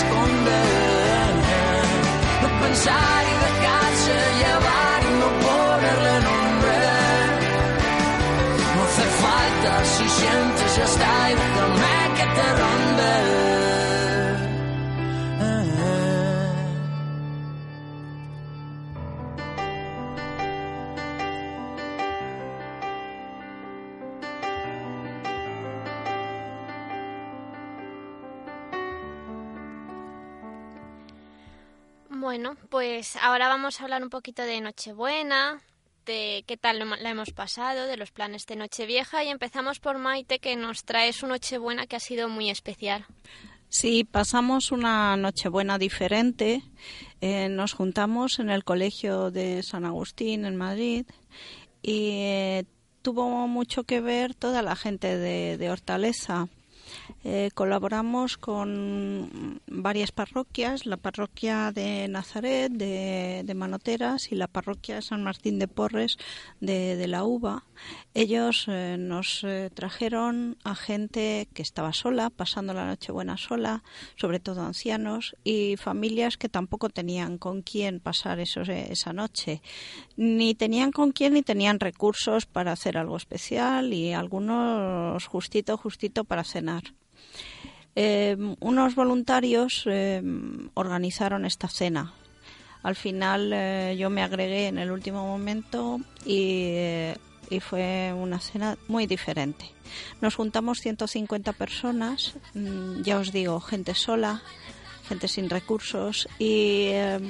Se. 0.00 0.60
No 2.42 2.48
pensar 2.62 3.20
y 3.32 3.34
dejarse 3.46 4.16
llevar 4.40 5.00
y 5.08 5.12
no 5.22 5.28
ponerle 5.44 6.14
nombre. 6.28 6.78
No 8.74 8.80
hace 8.86 9.06
falta 9.24 9.70
si 9.94 10.06
sientes 10.18 10.76
ya 10.76 10.84
está 10.84 11.14
y 11.30 11.34
déjame 11.34 11.65
Bueno, 32.36 32.54
pues 32.68 33.16
ahora 33.16 33.48
vamos 33.48 33.80
a 33.80 33.84
hablar 33.84 34.02
un 34.02 34.10
poquito 34.10 34.42
de 34.42 34.60
Nochebuena, 34.60 35.62
de 36.04 36.44
qué 36.46 36.58
tal 36.58 36.80
la 36.80 37.08
hemos 37.08 37.30
pasado, 37.30 37.86
de 37.86 37.96
los 37.96 38.10
planes 38.10 38.44
de 38.44 38.56
Nochevieja 38.56 39.24
y 39.24 39.28
empezamos 39.28 39.80
por 39.80 39.96
Maite 39.96 40.38
que 40.38 40.54
nos 40.54 40.84
trae 40.84 41.14
su 41.14 41.26
Nochebuena 41.26 41.86
que 41.86 41.96
ha 41.96 42.00
sido 42.00 42.28
muy 42.28 42.50
especial. 42.50 43.06
Sí, 43.70 44.04
pasamos 44.04 44.70
una 44.70 45.16
Nochebuena 45.16 45.78
diferente. 45.78 46.60
Eh, 47.22 47.48
nos 47.48 47.72
juntamos 47.72 48.38
en 48.38 48.50
el 48.50 48.64
colegio 48.64 49.30
de 49.30 49.62
San 49.62 49.86
Agustín 49.86 50.44
en 50.44 50.56
Madrid 50.56 51.06
y 51.80 52.10
eh, 52.10 52.64
tuvo 53.00 53.48
mucho 53.48 53.84
que 53.84 54.02
ver 54.02 54.34
toda 54.34 54.60
la 54.60 54.76
gente 54.76 55.16
de, 55.16 55.56
de 55.56 55.70
Hortaleza. 55.70 56.48
Eh, 57.24 57.50
colaboramos 57.54 58.36
con 58.36 59.60
varias 59.66 60.12
parroquias, 60.12 60.86
la 60.86 60.96
parroquia 60.96 61.72
de 61.72 62.08
Nazaret, 62.08 62.70
de, 62.72 63.42
de 63.44 63.54
Manoteras, 63.54 64.32
y 64.32 64.34
la 64.34 64.46
parroquia 64.46 65.02
San 65.02 65.22
Martín 65.22 65.58
de 65.58 65.68
Porres, 65.68 66.18
de, 66.60 66.96
de 66.96 67.06
la 67.08 67.24
Uva. 67.24 67.64
Ellos 68.18 68.64
eh, 68.68 68.96
nos 68.98 69.44
eh, 69.44 69.68
trajeron 69.74 70.56
a 70.64 70.74
gente 70.74 71.48
que 71.52 71.60
estaba 71.60 71.92
sola, 71.92 72.30
pasando 72.30 72.72
la 72.72 72.86
Nochebuena 72.86 73.36
sola, 73.36 73.82
sobre 74.16 74.40
todo 74.40 74.62
ancianos, 74.62 75.36
y 75.44 75.76
familias 75.76 76.38
que 76.38 76.48
tampoco 76.48 76.88
tenían 76.88 77.36
con 77.36 77.60
quién 77.60 78.00
pasar 78.00 78.40
esos- 78.40 78.70
esa 78.70 79.12
noche. 79.12 79.60
Ni 80.16 80.54
tenían 80.54 80.92
con 80.92 81.12
quién 81.12 81.34
ni 81.34 81.42
tenían 81.42 81.78
recursos 81.78 82.46
para 82.46 82.72
hacer 82.72 82.96
algo 82.96 83.18
especial 83.18 83.92
y 83.92 84.14
algunos 84.14 85.26
justito, 85.26 85.76
justito 85.76 86.24
para 86.24 86.42
cenar. 86.42 86.84
Eh, 87.96 88.38
unos 88.60 88.94
voluntarios 88.94 89.82
eh, 89.84 90.22
organizaron 90.72 91.44
esta 91.44 91.68
cena. 91.68 92.14
Al 92.82 92.96
final 92.96 93.50
eh, 93.52 93.94
yo 93.98 94.08
me 94.08 94.22
agregué 94.22 94.68
en 94.68 94.78
el 94.78 94.90
último 94.90 95.26
momento 95.26 96.00
y, 96.24 96.70
eh, 96.72 97.16
y 97.50 97.60
fue 97.60 98.12
una 98.16 98.40
cena 98.40 98.76
muy 98.88 99.06
diferente. 99.06 99.66
Nos 100.20 100.34
juntamos 100.36 100.80
150 100.80 101.52
personas, 101.52 102.34
mm, 102.54 103.02
ya 103.02 103.18
os 103.18 103.32
digo, 103.32 103.60
gente 103.60 103.94
sola, 103.94 104.42
gente 105.08 105.28
sin 105.28 105.48
recursos 105.50 106.28
y 106.38 106.88
eh, 106.92 107.20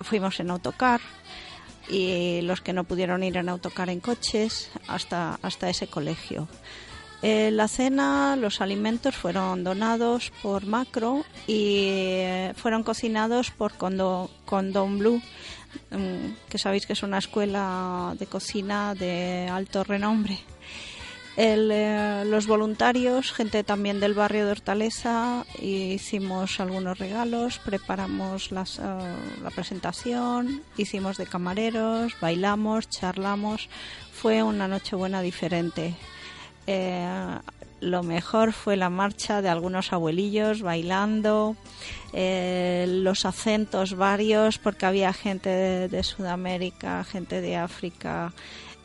fuimos 0.00 0.40
en 0.40 0.50
autocar 0.50 1.00
y 1.88 2.40
los 2.42 2.60
que 2.60 2.72
no 2.72 2.84
pudieron 2.84 3.22
ir 3.22 3.36
en 3.36 3.48
autocar 3.48 3.90
en 3.90 4.00
coches 4.00 4.70
hasta, 4.88 5.38
hasta 5.42 5.68
ese 5.68 5.86
colegio. 5.86 6.48
Eh, 7.24 7.52
la 7.52 7.68
cena, 7.68 8.34
los 8.34 8.60
alimentos 8.60 9.14
fueron 9.14 9.62
donados 9.62 10.32
por 10.42 10.66
Macro 10.66 11.24
y 11.46 11.84
eh, 11.86 12.52
fueron 12.56 12.82
cocinados 12.82 13.52
por 13.52 13.74
Condo- 13.74 14.28
Condom 14.44 14.98
Blue, 14.98 15.22
que 16.48 16.58
sabéis 16.58 16.86
que 16.86 16.94
es 16.94 17.02
una 17.02 17.18
escuela 17.18 18.14
de 18.18 18.26
cocina 18.26 18.94
de 18.94 19.48
alto 19.50 19.84
renombre. 19.84 20.38
El, 21.36 21.70
eh, 21.72 22.24
los 22.26 22.46
voluntarios, 22.46 23.32
gente 23.32 23.64
también 23.64 24.00
del 24.00 24.12
barrio 24.12 24.44
de 24.44 24.52
Hortaleza, 24.52 25.46
hicimos 25.58 26.60
algunos 26.60 26.98
regalos, 26.98 27.58
preparamos 27.58 28.52
eh, 28.52 28.54
la 29.42 29.50
presentación, 29.50 30.62
hicimos 30.76 31.16
de 31.16 31.26
camareros, 31.26 32.14
bailamos, 32.20 32.90
charlamos. 32.90 33.70
Fue 34.12 34.42
una 34.42 34.68
Nochebuena 34.68 35.22
diferente. 35.22 35.94
Eh, 36.66 37.38
lo 37.82 38.04
mejor 38.04 38.52
fue 38.52 38.76
la 38.76 38.90
marcha 38.90 39.42
de 39.42 39.48
algunos 39.48 39.92
abuelillos 39.92 40.62
bailando, 40.62 41.56
eh, 42.12 42.86
los 42.88 43.26
acentos 43.26 43.96
varios, 43.96 44.58
porque 44.58 44.86
había 44.86 45.12
gente 45.12 45.50
de, 45.88 46.02
Sudamérica, 46.04 47.02
gente 47.02 47.40
de 47.40 47.56
África, 47.56 48.32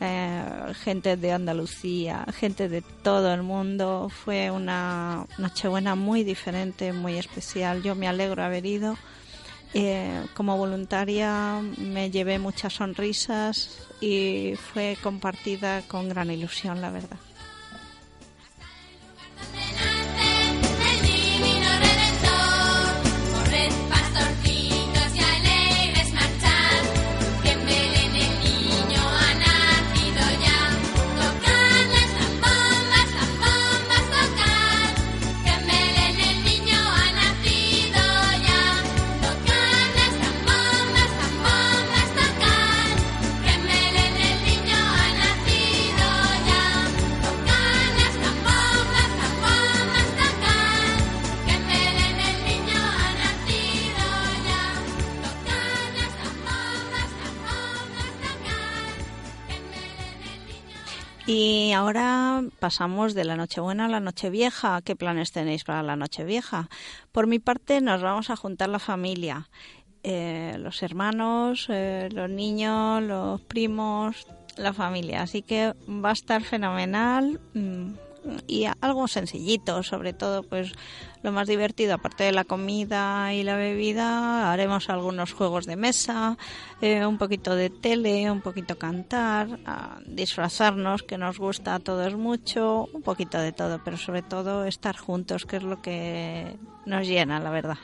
eh, 0.00 0.42
gente 0.82 1.16
de 1.16 1.32
Andalucía, 1.32 2.26
gente 2.34 2.68
de 2.68 2.82
todo 2.82 3.32
el 3.32 3.44
mundo. 3.44 4.10
Fue 4.10 4.50
una 4.50 5.24
Nochebuena 5.38 5.94
muy 5.94 6.24
diferente, 6.24 6.92
muy 6.92 7.18
especial. 7.18 7.84
Yo 7.84 7.94
me 7.94 8.08
alegro 8.08 8.42
haber 8.42 8.66
ido. 8.66 8.96
Eh, 9.74 10.24
como 10.34 10.56
voluntaria 10.56 11.60
me 11.76 12.10
llevé 12.10 12.40
muchas 12.40 12.72
sonrisas 12.72 13.86
y 14.00 14.54
fue 14.56 14.96
compartida 15.02 15.82
con 15.82 16.08
gran 16.08 16.30
ilusión, 16.30 16.80
la 16.80 16.90
verdad. 16.90 17.27
Y 61.28 61.72
ahora 61.72 62.42
pasamos 62.58 63.12
de 63.12 63.26
la 63.26 63.36
Nochebuena 63.36 63.84
a 63.84 63.88
la 63.88 64.00
Nochevieja. 64.00 64.80
¿Qué 64.80 64.96
planes 64.96 65.30
tenéis 65.30 65.62
para 65.62 65.82
la 65.82 65.94
Nochevieja? 65.94 66.70
Por 67.12 67.26
mi 67.26 67.38
parte, 67.38 67.82
nos 67.82 68.00
vamos 68.00 68.30
a 68.30 68.36
juntar 68.36 68.70
la 68.70 68.78
familia. 68.78 69.50
eh, 70.04 70.56
los 70.58 70.82
hermanos, 70.82 71.66
eh, 71.68 72.08
los 72.12 72.30
niños, 72.30 73.02
los 73.02 73.42
primos, 73.42 74.26
la 74.56 74.72
familia. 74.72 75.20
Así 75.20 75.42
que 75.42 75.74
va 75.86 76.10
a 76.10 76.12
estar 76.12 76.42
fenomenal 76.42 77.38
mm, 77.52 77.90
y 78.46 78.66
algo 78.80 79.06
sencillito, 79.06 79.82
sobre 79.82 80.14
todo 80.14 80.44
pues 80.44 80.72
lo 81.22 81.32
más 81.32 81.48
divertido, 81.48 81.94
aparte 81.94 82.24
de 82.24 82.32
la 82.32 82.44
comida 82.44 83.32
y 83.34 83.42
la 83.42 83.56
bebida, 83.56 84.52
haremos 84.52 84.88
algunos 84.88 85.32
juegos 85.32 85.66
de 85.66 85.76
mesa, 85.76 86.36
eh, 86.80 87.04
un 87.04 87.18
poquito 87.18 87.54
de 87.54 87.70
tele, 87.70 88.30
un 88.30 88.40
poquito 88.40 88.78
cantar, 88.78 89.58
disfrazarnos, 90.06 91.02
que 91.02 91.18
nos 91.18 91.38
gusta 91.38 91.74
a 91.74 91.80
todos 91.80 92.14
mucho, 92.14 92.88
un 92.92 93.02
poquito 93.02 93.38
de 93.38 93.52
todo, 93.52 93.80
pero 93.84 93.96
sobre 93.96 94.22
todo 94.22 94.64
estar 94.64 94.96
juntos, 94.96 95.44
que 95.44 95.56
es 95.56 95.62
lo 95.62 95.82
que 95.82 96.56
nos 96.86 97.06
llena, 97.06 97.40
la 97.40 97.50
verdad. 97.50 97.78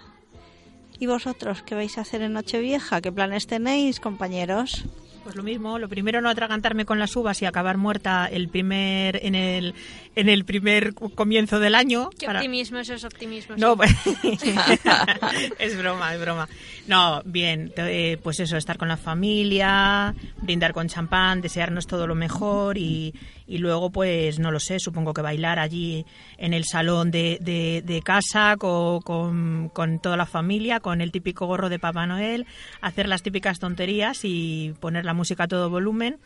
¿Y 0.98 1.06
vosotros 1.06 1.62
qué 1.62 1.74
vais 1.74 1.98
a 1.98 2.02
hacer 2.02 2.22
en 2.22 2.34
Nochevieja? 2.34 3.00
¿Qué 3.00 3.10
planes 3.10 3.46
tenéis, 3.46 3.98
compañeros? 3.98 4.84
Pues 5.24 5.36
lo 5.36 5.42
mismo, 5.42 5.78
lo 5.78 5.88
primero 5.88 6.20
no 6.20 6.28
atragantarme 6.28 6.84
con 6.84 6.98
las 6.98 7.16
uvas 7.16 7.40
y 7.40 7.46
acabar 7.46 7.78
muerta 7.78 8.26
el 8.30 8.48
primer 8.48 9.18
en 9.24 9.34
el 9.34 9.74
en 10.16 10.28
el 10.28 10.44
primer 10.44 10.94
comienzo 10.94 11.58
del 11.58 11.74
año. 11.74 12.10
Qué 12.18 12.26
para- 12.26 12.40
optimismo, 12.40 12.78
eso 12.78 12.94
es 12.94 13.04
optimismo. 13.04 13.56
No, 13.56 13.74
pues- 13.76 13.90
es 15.58 15.78
broma, 15.78 16.14
es 16.14 16.20
broma. 16.20 16.48
No, 16.86 17.22
bien, 17.24 17.72
eh, 17.76 18.18
pues 18.22 18.38
eso, 18.40 18.56
estar 18.56 18.76
con 18.76 18.88
la 18.88 18.96
familia, 18.96 20.14
brindar 20.42 20.72
con 20.72 20.88
champán, 20.88 21.40
desearnos 21.40 21.86
todo 21.86 22.06
lo 22.06 22.14
mejor 22.14 22.76
y, 22.78 23.14
y 23.46 23.58
luego, 23.58 23.90
pues, 23.90 24.38
no 24.38 24.50
lo 24.50 24.58
sé, 24.60 24.78
supongo 24.80 25.12
que 25.12 25.20
bailar 25.22 25.58
allí 25.58 26.06
en 26.38 26.54
el 26.54 26.64
salón 26.64 27.10
de, 27.10 27.38
de- 27.40 27.82
de 27.84 28.00
casa 28.02 28.56
co- 28.58 29.00
con, 29.04 29.68
con 29.72 29.98
toda 29.98 30.16
la 30.16 30.26
familia, 30.26 30.80
con 30.80 31.00
el 31.00 31.12
típico 31.12 31.46
gorro 31.46 31.68
de 31.68 31.78
Papá 31.78 32.06
Noel, 32.06 32.46
hacer 32.80 33.06
las 33.08 33.22
típicas 33.22 33.58
tonterías 33.58 34.20
y 34.24 34.74
poner 34.80 35.04
la 35.04 35.12
música 35.14 35.44
a 35.44 35.48
todo 35.48 35.68
volumen. 35.70 36.16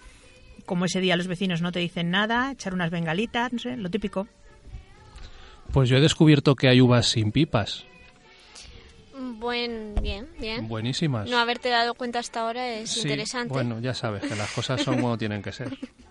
Como 0.67 0.85
ese 0.85 1.01
día 1.01 1.17
los 1.17 1.27
vecinos 1.27 1.61
no 1.63 1.73
te 1.73 1.79
dicen 1.81 2.11
nada, 2.11 2.53
echar 2.53 2.75
unas 2.75 2.91
bengalitas, 2.91 3.53
no 3.53 3.59
sé, 3.59 3.77
lo 3.77 3.91
típico. 3.91 4.27
Pues 5.73 5.89
yo 5.89 5.97
he 5.97 6.01
descubierto 6.01 6.55
que 6.55 6.69
hay 6.69 6.81
uvas 6.81 7.09
sin 7.09 7.33
pipas. 7.33 7.85
Buen, 9.39 9.95
bien, 10.03 10.29
bien. 10.41 10.69
Buenísimas. 10.69 11.29
No 11.29 11.39
haberte 11.39 11.69
dado 11.69 11.95
cuenta 11.95 12.19
hasta 12.21 12.41
ahora 12.41 12.69
es 12.69 12.91
Sí, 12.91 13.01
interesante. 13.03 13.53
Bueno, 13.53 13.81
ya 13.81 13.93
sabes 13.95 14.23
que 14.23 14.37
las 14.37 14.51
cosas 14.53 14.81
son 14.83 15.01
como 15.01 15.19
tienen 15.19 15.43
que 15.43 15.53
ser. 15.53 15.77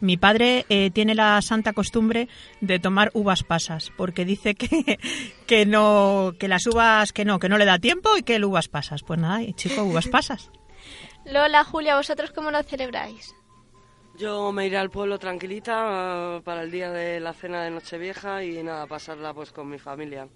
Mi 0.00 0.16
padre 0.16 0.66
eh, 0.68 0.90
tiene 0.90 1.14
la 1.14 1.40
santa 1.42 1.72
costumbre 1.72 2.28
de 2.60 2.78
tomar 2.78 3.10
uvas 3.14 3.42
pasas, 3.42 3.92
porque 3.96 4.24
dice 4.24 4.54
que, 4.54 4.98
que 5.46 5.66
no, 5.66 6.32
que 6.38 6.48
las 6.48 6.66
uvas, 6.66 7.12
que 7.12 7.24
no, 7.24 7.38
que 7.38 7.48
no 7.48 7.58
le 7.58 7.64
da 7.64 7.78
tiempo 7.78 8.16
y 8.16 8.22
que 8.22 8.36
el 8.36 8.44
uvas 8.44 8.68
pasas. 8.68 9.02
Pues 9.02 9.18
nada, 9.20 9.42
y 9.42 9.52
chico, 9.54 9.82
uvas 9.82 10.08
pasas. 10.08 10.50
Lola, 11.24 11.64
Julia, 11.64 11.96
¿vosotros 11.96 12.32
cómo 12.32 12.50
lo 12.50 12.62
celebráis? 12.62 13.34
Yo 14.16 14.52
me 14.52 14.66
iré 14.66 14.76
al 14.76 14.90
pueblo 14.90 15.18
tranquilita 15.18 16.36
eh, 16.36 16.40
para 16.44 16.62
el 16.62 16.70
día 16.70 16.90
de 16.90 17.18
la 17.18 17.32
cena 17.32 17.64
de 17.64 17.70
Nochevieja 17.70 18.44
y 18.44 18.62
nada, 18.62 18.86
pasarla 18.86 19.34
pues 19.34 19.50
con 19.50 19.68
mi 19.68 19.78
familia. 19.78 20.28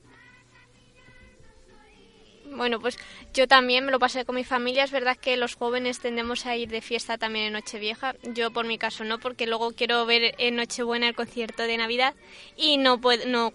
Bueno, 2.50 2.80
pues 2.80 2.98
yo 3.34 3.46
también 3.46 3.84
me 3.84 3.92
lo 3.92 3.98
pasé 3.98 4.24
con 4.24 4.34
mi 4.34 4.44
familia. 4.44 4.84
Es 4.84 4.90
verdad 4.90 5.16
que 5.16 5.37
los 5.37 5.54
jóvenes 5.54 6.00
tendemos 6.00 6.46
a 6.46 6.56
ir 6.56 6.68
de 6.68 6.80
fiesta 6.80 7.18
también 7.18 7.46
en 7.46 7.52
Nochevieja. 7.52 8.14
Yo 8.34 8.50
por 8.50 8.66
mi 8.66 8.78
caso 8.78 9.04
no, 9.04 9.18
porque 9.18 9.46
luego 9.46 9.72
quiero 9.72 10.04
ver 10.06 10.34
en 10.38 10.56
Nochebuena 10.56 11.08
el 11.08 11.14
concierto 11.14 11.62
de 11.62 11.76
Navidad 11.76 12.14
y 12.56 12.78
no 12.78 13.00
puedo, 13.00 13.26
no, 13.26 13.52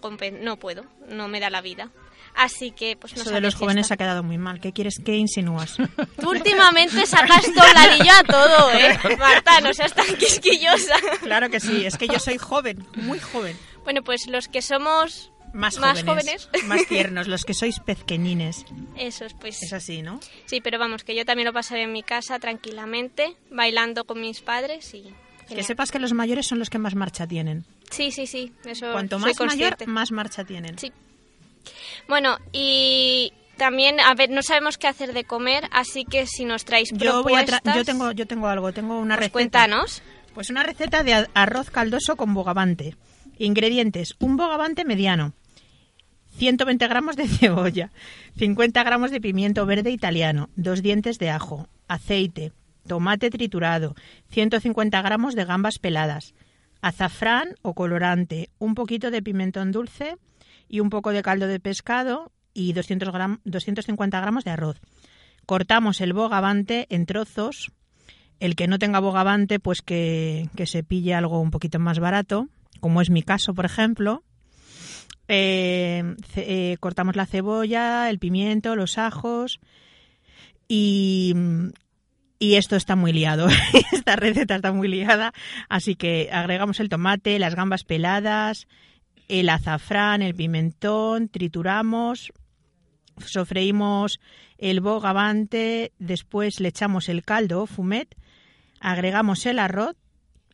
puedo, 0.58 0.86
no 1.10 1.28
me 1.28 1.40
da 1.40 1.50
la 1.50 1.62
vida. 1.62 1.90
Así 2.36 2.72
que 2.72 2.96
pues 2.96 3.16
no 3.16 3.22
Eso 3.22 3.32
de 3.32 3.42
los 3.42 3.54
jóvenes 3.54 3.92
ha 3.92 3.98
quedado 3.98 4.24
muy 4.24 4.40
mal. 4.40 4.60
¿Qué 4.60 4.72
quieres? 4.72 5.00
¿Qué 5.04 5.16
insinúas? 5.16 5.78
Tú 6.20 6.32
últimamente 6.32 7.06
sacas 7.06 7.46
anillo 7.76 8.12
a 8.12 8.24
todo, 8.24 8.72
¿eh? 8.72 8.98
Marta, 9.20 9.62
no 9.62 9.74
seas 9.74 9.94
tan 9.94 10.08
quisquillosa. 10.16 10.96
Claro 11.22 11.50
que 11.50 11.60
sí, 11.60 11.86
es 11.86 11.98
que 11.98 12.08
yo 12.08 12.20
soy 12.20 12.38
joven, 12.40 12.86
muy 12.96 13.20
joven. 13.20 13.56
Bueno, 13.84 14.02
pues 14.02 14.28
los 14.28 14.48
que 14.48 14.62
somos 14.62 15.33
Más, 15.54 15.78
Más 15.78 16.04
jóvenes, 16.04 16.48
jóvenes. 16.50 16.68
más 16.68 16.86
tiernos, 16.90 17.28
los 17.28 17.46
que 17.46 17.54
sois 17.54 17.80
pezqueñines. 17.80 18.66
esos, 18.98 19.34
pues 19.36 19.62
Es 19.62 19.72
así, 19.74 20.02
¿no? 20.02 20.20
sí, 20.46 20.62
pero 20.62 20.80
vamos, 20.80 21.04
que 21.04 21.16
yo 21.16 21.26
también 21.26 21.46
lo 21.46 21.54
pasaré 21.54 21.84
en 21.84 21.92
mi 21.92 22.02
casa 22.04 22.40
tranquilamente, 22.40 23.36
bailando 23.52 24.06
con 24.06 24.20
mis 24.20 24.42
padres 24.42 24.94
y... 24.94 25.14
Que 25.48 25.62
sepas 25.62 25.92
que 25.92 26.00
los 26.00 26.14
mayores 26.14 26.48
son 26.48 26.58
los 26.58 26.70
que 26.70 26.80
más 26.80 26.96
marcha 26.96 27.28
tienen. 27.28 27.66
Sí, 27.92 28.12
sí, 28.12 28.26
sí, 28.28 28.52
eso 28.66 28.92
Cuanto 28.94 29.20
soy 29.20 29.28
más 29.34 29.40
mayor, 29.40 29.48
consciente. 29.50 29.88
más 29.88 30.12
marcha 30.12 30.44
tienen. 30.46 30.80
Sí. 30.80 30.92
Bueno, 32.08 32.38
y 32.52 33.34
también, 33.58 34.00
a 34.00 34.14
ver, 34.16 34.30
no 34.30 34.42
sabemos 34.42 34.78
qué 34.78 34.88
hacer 34.88 35.14
de 35.14 35.26
comer, 35.26 35.68
así 35.72 36.06
que 36.06 36.26
si 36.26 36.46
nos 36.46 36.66
traéis 36.66 36.92
Yo, 36.94 37.24
voy 37.24 37.34
a 37.36 37.46
yo 37.76 37.84
tengo 37.86 38.12
yo 38.14 38.26
tengo 38.26 38.48
algo, 38.48 38.72
tengo 38.74 38.98
una 38.98 39.16
pues 39.16 39.20
receta. 39.28 39.34
cuéntanos. 39.34 40.02
Pues 40.34 40.50
una 40.50 40.64
receta 40.64 41.04
de 41.04 41.28
arroz 41.34 41.70
caldoso 41.70 42.16
con 42.16 42.34
bogavante. 42.34 42.96
Ingredientes: 43.38 44.16
un 44.20 44.38
bogavante 44.38 44.86
mediano, 44.86 45.34
120 46.38 46.88
gramos 46.88 47.16
de 47.16 47.28
cebolla, 47.28 47.92
50 48.38 48.84
gramos 48.84 49.12
de 49.12 49.22
pimiento 49.22 49.66
verde 49.66 49.92
italiano, 49.92 50.50
dos 50.56 50.82
dientes 50.82 51.20
de 51.20 51.30
ajo, 51.30 51.68
aceite, 51.88 52.52
tomate 52.88 53.30
triturado, 53.30 53.96
150 54.30 55.02
gramos 55.02 55.36
de 55.36 55.46
gambas 55.46 55.80
peladas, 55.80 56.34
azafrán 56.82 57.56
o 57.62 57.74
colorante, 57.74 58.50
un 58.60 58.76
poquito 58.76 59.12
de 59.12 59.22
pimentón 59.22 59.72
dulce 59.72 60.18
y 60.68 60.80
un 60.80 60.90
poco 60.90 61.12
de 61.12 61.22
caldo 61.22 61.48
de 61.48 61.60
pescado 61.60 62.32
y 62.54 62.74
200 62.74 63.10
gram- 63.10 63.40
250 63.46 64.20
gramos 64.20 64.44
de 64.44 64.52
arroz. 64.52 64.82
Cortamos 65.46 66.02
el 66.02 66.14
bogavante 66.14 66.88
en 66.90 67.06
trozos. 67.06 67.72
El 68.40 68.56
que 68.56 68.68
no 68.68 68.80
tenga 68.80 69.00
bogavante, 69.00 69.60
pues 69.60 69.82
que, 69.82 70.50
que 70.56 70.66
se 70.66 70.84
pille 70.84 71.14
algo 71.14 71.40
un 71.40 71.52
poquito 71.52 71.80
más 71.80 72.00
barato, 72.00 72.48
como 72.80 73.02
es 73.02 73.10
mi 73.10 73.24
caso, 73.24 73.54
por 73.54 73.66
ejemplo. 73.66 74.24
Ce- 75.28 76.16
eh, 76.36 76.78
cortamos 76.80 77.16
la 77.16 77.26
cebolla, 77.26 78.10
el 78.10 78.20
pimiento, 78.20 78.76
los 78.76 78.98
ajos 78.98 79.60
y, 80.68 81.34
y 82.40 82.56
esto 82.56 82.76
está 82.76 82.96
muy 82.96 83.14
liado. 83.14 83.48
Esta 83.92 84.16
receta 84.16 84.56
está 84.56 84.72
muy 84.72 84.88
liada, 84.88 85.34
así 85.70 85.96
que 85.96 86.30
agregamos 86.32 86.80
el 86.80 86.90
tomate, 86.90 87.40
las 87.40 87.56
gambas 87.56 87.84
peladas, 87.84 88.68
el 89.28 89.50
azafrán, 89.50 90.22
el 90.22 90.36
pimentón, 90.36 91.30
trituramos, 91.30 92.32
sofreímos 93.26 94.20
el 94.58 94.80
bogavante, 94.82 95.92
después 96.00 96.60
le 96.60 96.70
echamos 96.70 97.10
el 97.10 97.24
caldo 97.24 97.66
fumet, 97.66 98.16
agregamos 98.80 99.46
el 99.46 99.60
arroz 99.60 99.96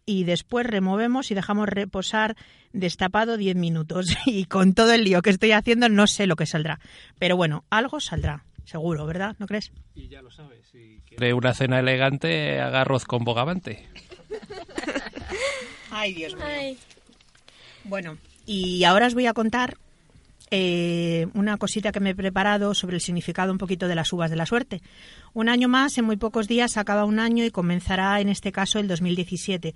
y 0.09 0.23
después 0.23 0.65
removemos 0.65 1.29
y 1.29 1.35
dejamos 1.35 1.69
reposar 1.69 2.35
destapado 2.73 3.37
10 3.37 3.55
minutos. 3.55 4.07
Y 4.25 4.45
con 4.45 4.73
todo 4.73 4.91
el 4.93 5.03
lío 5.03 5.21
que 5.21 5.29
estoy 5.29 5.51
haciendo 5.51 5.87
no 5.87 6.07
sé 6.07 6.25
lo 6.25 6.35
que 6.35 6.47
saldrá. 6.47 6.79
Pero 7.19 7.37
bueno, 7.37 7.63
algo 7.69 7.99
saldrá, 7.99 8.43
seguro, 8.65 9.05
¿verdad? 9.05 9.35
¿No 9.37 9.45
crees? 9.45 9.71
Y 9.93 10.07
ya 10.07 10.23
lo 10.23 10.31
sabes, 10.31 10.67
si 10.71 10.99
una 11.31 11.53
cena 11.53 11.79
elegante, 11.79 12.59
haga 12.59 12.81
arroz 12.81 13.05
con 13.05 13.23
bogavante. 13.23 13.87
Ay, 15.91 16.13
Dios 16.13 16.33
mío. 16.33 16.43
Ay, 16.43 16.77
Bueno, 17.83 18.17
y 18.47 18.83
ahora 18.85 19.05
os 19.05 19.13
voy 19.13 19.27
a 19.27 19.33
contar 19.33 19.77
eh, 20.51 21.27
una 21.33 21.57
cosita 21.57 21.91
que 21.91 21.99
me 21.99 22.11
he 22.11 22.15
preparado 22.15 22.73
sobre 22.73 22.95
el 22.95 23.01
significado 23.01 23.51
un 23.51 23.57
poquito 23.57 23.87
de 23.87 23.95
las 23.95 24.11
uvas 24.11 24.29
de 24.29 24.35
la 24.35 24.45
suerte. 24.45 24.81
Un 25.33 25.49
año 25.49 25.67
más, 25.67 25.97
en 25.97 26.05
muy 26.05 26.17
pocos 26.17 26.47
días, 26.47 26.77
acaba 26.77 27.05
un 27.05 27.19
año 27.19 27.43
y 27.43 27.51
comenzará 27.51 28.19
en 28.19 28.29
este 28.29 28.51
caso 28.51 28.79
el 28.79 28.87
2017. 28.87 29.75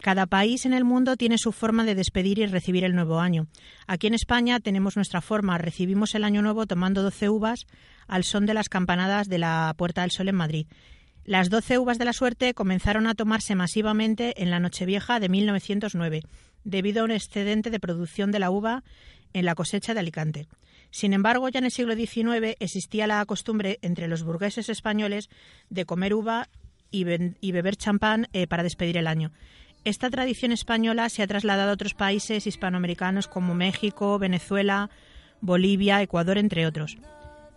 Cada 0.00 0.26
país 0.26 0.66
en 0.66 0.74
el 0.74 0.84
mundo 0.84 1.16
tiene 1.16 1.38
su 1.38 1.50
forma 1.52 1.84
de 1.84 1.94
despedir 1.94 2.38
y 2.38 2.46
recibir 2.46 2.84
el 2.84 2.94
nuevo 2.94 3.20
año. 3.20 3.46
Aquí 3.86 4.06
en 4.06 4.14
España 4.14 4.60
tenemos 4.60 4.96
nuestra 4.96 5.20
forma. 5.20 5.56
Recibimos 5.56 6.14
el 6.14 6.24
año 6.24 6.42
nuevo 6.42 6.66
tomando 6.66 7.02
12 7.02 7.30
uvas 7.30 7.66
al 8.06 8.24
son 8.24 8.44
de 8.44 8.54
las 8.54 8.68
campanadas 8.68 9.28
de 9.28 9.38
la 9.38 9.74
Puerta 9.78 10.02
del 10.02 10.10
Sol 10.10 10.28
en 10.28 10.34
Madrid. 10.34 10.66
Las 11.24 11.48
12 11.48 11.78
uvas 11.78 11.98
de 11.98 12.04
la 12.04 12.12
suerte 12.12 12.52
comenzaron 12.52 13.06
a 13.06 13.14
tomarse 13.14 13.54
masivamente 13.54 14.42
en 14.42 14.50
la 14.50 14.60
Nochevieja 14.60 15.20
de 15.20 15.30
1909, 15.30 16.20
debido 16.64 17.00
a 17.00 17.04
un 17.04 17.12
excedente 17.12 17.70
de 17.70 17.80
producción 17.80 18.30
de 18.30 18.40
la 18.40 18.50
uva 18.50 18.82
en 19.34 19.44
la 19.44 19.54
cosecha 19.54 19.92
de 19.92 20.00
Alicante. 20.00 20.48
Sin 20.90 21.12
embargo, 21.12 21.48
ya 21.50 21.58
en 21.58 21.66
el 21.66 21.70
siglo 21.70 21.94
XIX 21.94 22.56
existía 22.60 23.06
la 23.06 23.24
costumbre 23.26 23.78
entre 23.82 24.08
los 24.08 24.22
burgueses 24.22 24.68
españoles 24.68 25.28
de 25.68 25.84
comer 25.84 26.14
uva 26.14 26.48
y, 26.90 27.04
beber 27.04 27.76
champán 27.76 28.28
eh, 28.32 28.46
para 28.46 28.62
despedir 28.62 28.96
el 28.96 29.08
año. 29.08 29.32
Esta 29.84 30.08
tradición 30.08 30.52
española 30.52 31.08
se 31.08 31.22
ha 31.22 31.26
trasladado 31.26 31.70
a 31.70 31.74
otros 31.74 31.92
países 31.92 32.46
hispanoamericanos 32.46 33.28
como 33.28 33.54
México, 33.54 34.18
Venezuela, 34.18 34.88
Bolivia, 35.40 36.00
Ecuador, 36.00 36.38
entre 36.38 36.66
otros. 36.66 36.96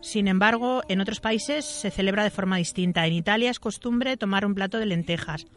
Sin 0.01 0.27
embargo, 0.27 0.81
en 0.89 0.99
otros 0.99 1.19
países 1.19 1.63
se 1.65 1.89
celebra 1.89 2.23
de 2.23 2.29
forma 2.29 2.57
distinta. 2.57 3.07
En 3.07 3.13
Italia 3.13 3.49
es 3.49 3.59
costumbre 3.59 4.17
tomar 4.17 4.45
un 4.45 4.55
plato 4.55 4.77
de 4.77 4.85
lentejas, 4.87 5.47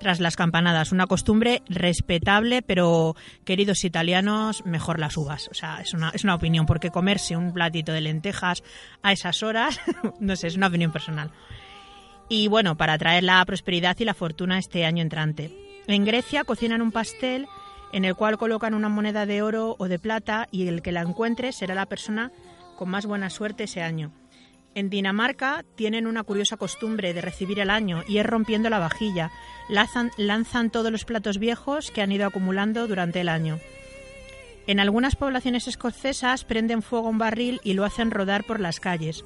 tras 0.00 0.18
las 0.18 0.34
campanadas. 0.34 0.90
Una 0.90 1.06
costumbre 1.06 1.62
respetable, 1.68 2.62
pero 2.62 3.14
queridos 3.44 3.84
italianos, 3.84 4.64
mejor 4.64 4.98
las 4.98 5.16
uvas. 5.16 5.48
O 5.50 5.54
sea, 5.54 5.80
es 5.80 5.94
una, 5.94 6.10
es 6.10 6.24
una 6.24 6.34
opinión, 6.34 6.66
porque 6.66 6.90
comerse 6.90 7.36
un 7.36 7.52
platito 7.52 7.92
de 7.92 8.00
lentejas 8.00 8.64
a 9.02 9.12
esas 9.12 9.42
horas, 9.44 9.78
no 10.20 10.34
sé, 10.34 10.48
es 10.48 10.56
una 10.56 10.66
opinión 10.66 10.90
personal. 10.90 11.30
Y 12.28 12.48
bueno, 12.48 12.76
para 12.76 12.98
traer 12.98 13.22
la 13.22 13.44
prosperidad 13.44 13.96
y 13.98 14.04
la 14.04 14.14
fortuna 14.14 14.58
este 14.58 14.84
año 14.84 15.02
entrante. 15.02 15.50
En 15.86 16.04
Grecia 16.04 16.44
cocinan 16.44 16.82
un 16.82 16.92
pastel 16.92 17.46
en 17.92 18.04
el 18.04 18.14
cual 18.14 18.38
colocan 18.38 18.74
una 18.74 18.88
moneda 18.88 19.26
de 19.26 19.42
oro 19.42 19.76
o 19.78 19.88
de 19.88 19.98
plata 19.98 20.48
y 20.50 20.68
el 20.68 20.82
que 20.82 20.92
la 20.92 21.02
encuentre 21.02 21.52
será 21.52 21.74
la 21.74 21.86
persona 21.86 22.30
con 22.76 22.88
más 22.88 23.04
buena 23.06 23.30
suerte 23.30 23.64
ese 23.64 23.82
año. 23.82 24.12
En 24.74 24.88
Dinamarca 24.88 25.64
tienen 25.74 26.06
una 26.06 26.22
curiosa 26.22 26.56
costumbre 26.56 27.12
de 27.12 27.20
recibir 27.20 27.58
el 27.58 27.70
año 27.70 28.04
y 28.06 28.18
es 28.18 28.26
rompiendo 28.26 28.70
la 28.70 28.78
vajilla. 28.78 29.30
Lanzan, 29.68 30.70
todos 30.70 30.92
los 30.92 31.04
platos 31.04 31.38
viejos 31.38 31.90
que 31.90 32.02
han 32.02 32.12
ido 32.12 32.26
acumulando 32.26 32.86
durante 32.86 33.20
el 33.20 33.28
año. 33.28 33.58
En 34.66 34.78
algunas 34.78 35.16
poblaciones 35.16 35.66
escocesas 35.66 36.44
prenden 36.44 36.82
fuego 36.82 37.08
a 37.08 37.10
un 37.10 37.18
barril 37.18 37.60
y 37.64 37.72
lo 37.72 37.84
hacen 37.84 38.12
rodar 38.12 38.44
por 38.44 38.60
las 38.60 38.78
calles, 38.78 39.24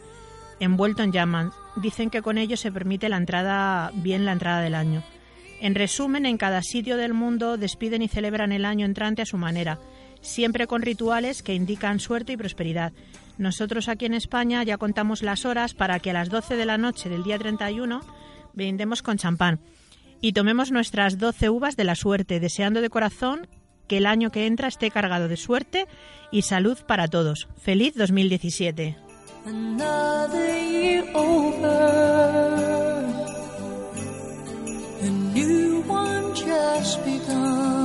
envuelto 0.60 1.02
en 1.02 1.12
llamas. 1.12 1.52
Dicen 1.76 2.08
que 2.08 2.22
con 2.22 2.38
ello 2.38 2.56
se 2.56 2.72
permite 2.72 3.10
la 3.10 3.18
entrada 3.18 3.90
bien 3.94 4.24
la 4.24 4.32
entrada 4.32 4.62
del 4.62 4.74
año. 4.74 5.02
En 5.60 5.74
resumen, 5.74 6.24
en 6.24 6.38
cada 6.38 6.62
sitio 6.62 6.96
del 6.96 7.12
mundo 7.12 7.58
despiden 7.58 8.02
y 8.02 8.08
celebran 8.08 8.52
el 8.52 8.64
año 8.64 8.86
entrante 8.86 9.22
a 9.22 9.26
su 9.26 9.36
manera, 9.36 9.78
siempre 10.20 10.66
con 10.66 10.82
rituales 10.82 11.42
que 11.42 11.54
indican 11.54 12.00
suerte 12.00 12.32
y 12.32 12.36
prosperidad. 12.36 12.92
Nosotros 13.38 13.88
aquí 13.88 14.06
en 14.06 14.14
España 14.14 14.62
ya 14.62 14.78
contamos 14.78 15.22
las 15.22 15.44
horas 15.44 15.74
para 15.74 15.98
que 15.98 16.10
a 16.10 16.14
las 16.14 16.28
12 16.28 16.56
de 16.56 16.66
la 16.66 16.78
noche 16.78 17.08
del 17.08 17.24
día 17.24 17.38
31 17.38 18.00
brindemos 18.52 19.02
con 19.02 19.18
champán 19.18 19.60
y 20.20 20.32
tomemos 20.32 20.70
nuestras 20.70 21.18
12 21.18 21.50
uvas 21.50 21.76
de 21.76 21.84
la 21.84 21.94
suerte, 21.94 22.40
deseando 22.40 22.80
de 22.80 22.90
corazón 22.90 23.46
que 23.88 23.98
el 23.98 24.06
año 24.06 24.30
que 24.30 24.46
entra 24.46 24.68
esté 24.68 24.90
cargado 24.90 25.28
de 25.28 25.36
suerte 25.36 25.86
y 26.30 26.42
salud 26.42 26.78
para 26.86 27.08
todos. 27.08 27.48
Feliz 27.60 27.94
2017. 27.94 28.96
Another 29.46 30.56
year 30.70 31.04
over, 31.14 31.68
a 35.02 35.10
new 35.34 35.84
one 35.86 36.34
just 36.34 37.04
begun. 37.04 37.83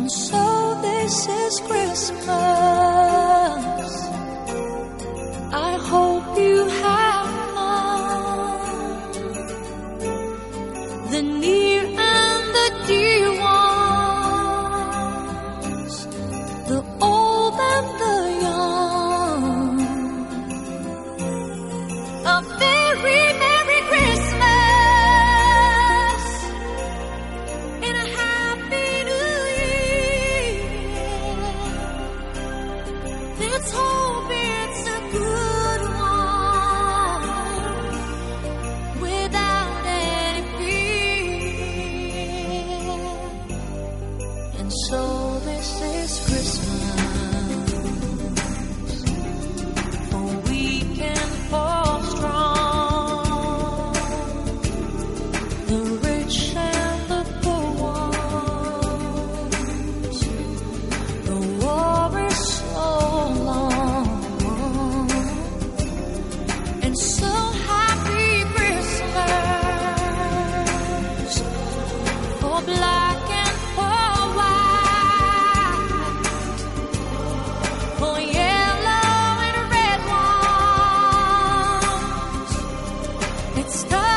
And 0.00 0.10
so 0.10 0.78
this 0.80 1.28
is 1.28 1.60
Christmas. 1.60 2.20
I 5.52 5.72
hope 5.88 6.09
It's 83.60 83.82
time 83.84 84.09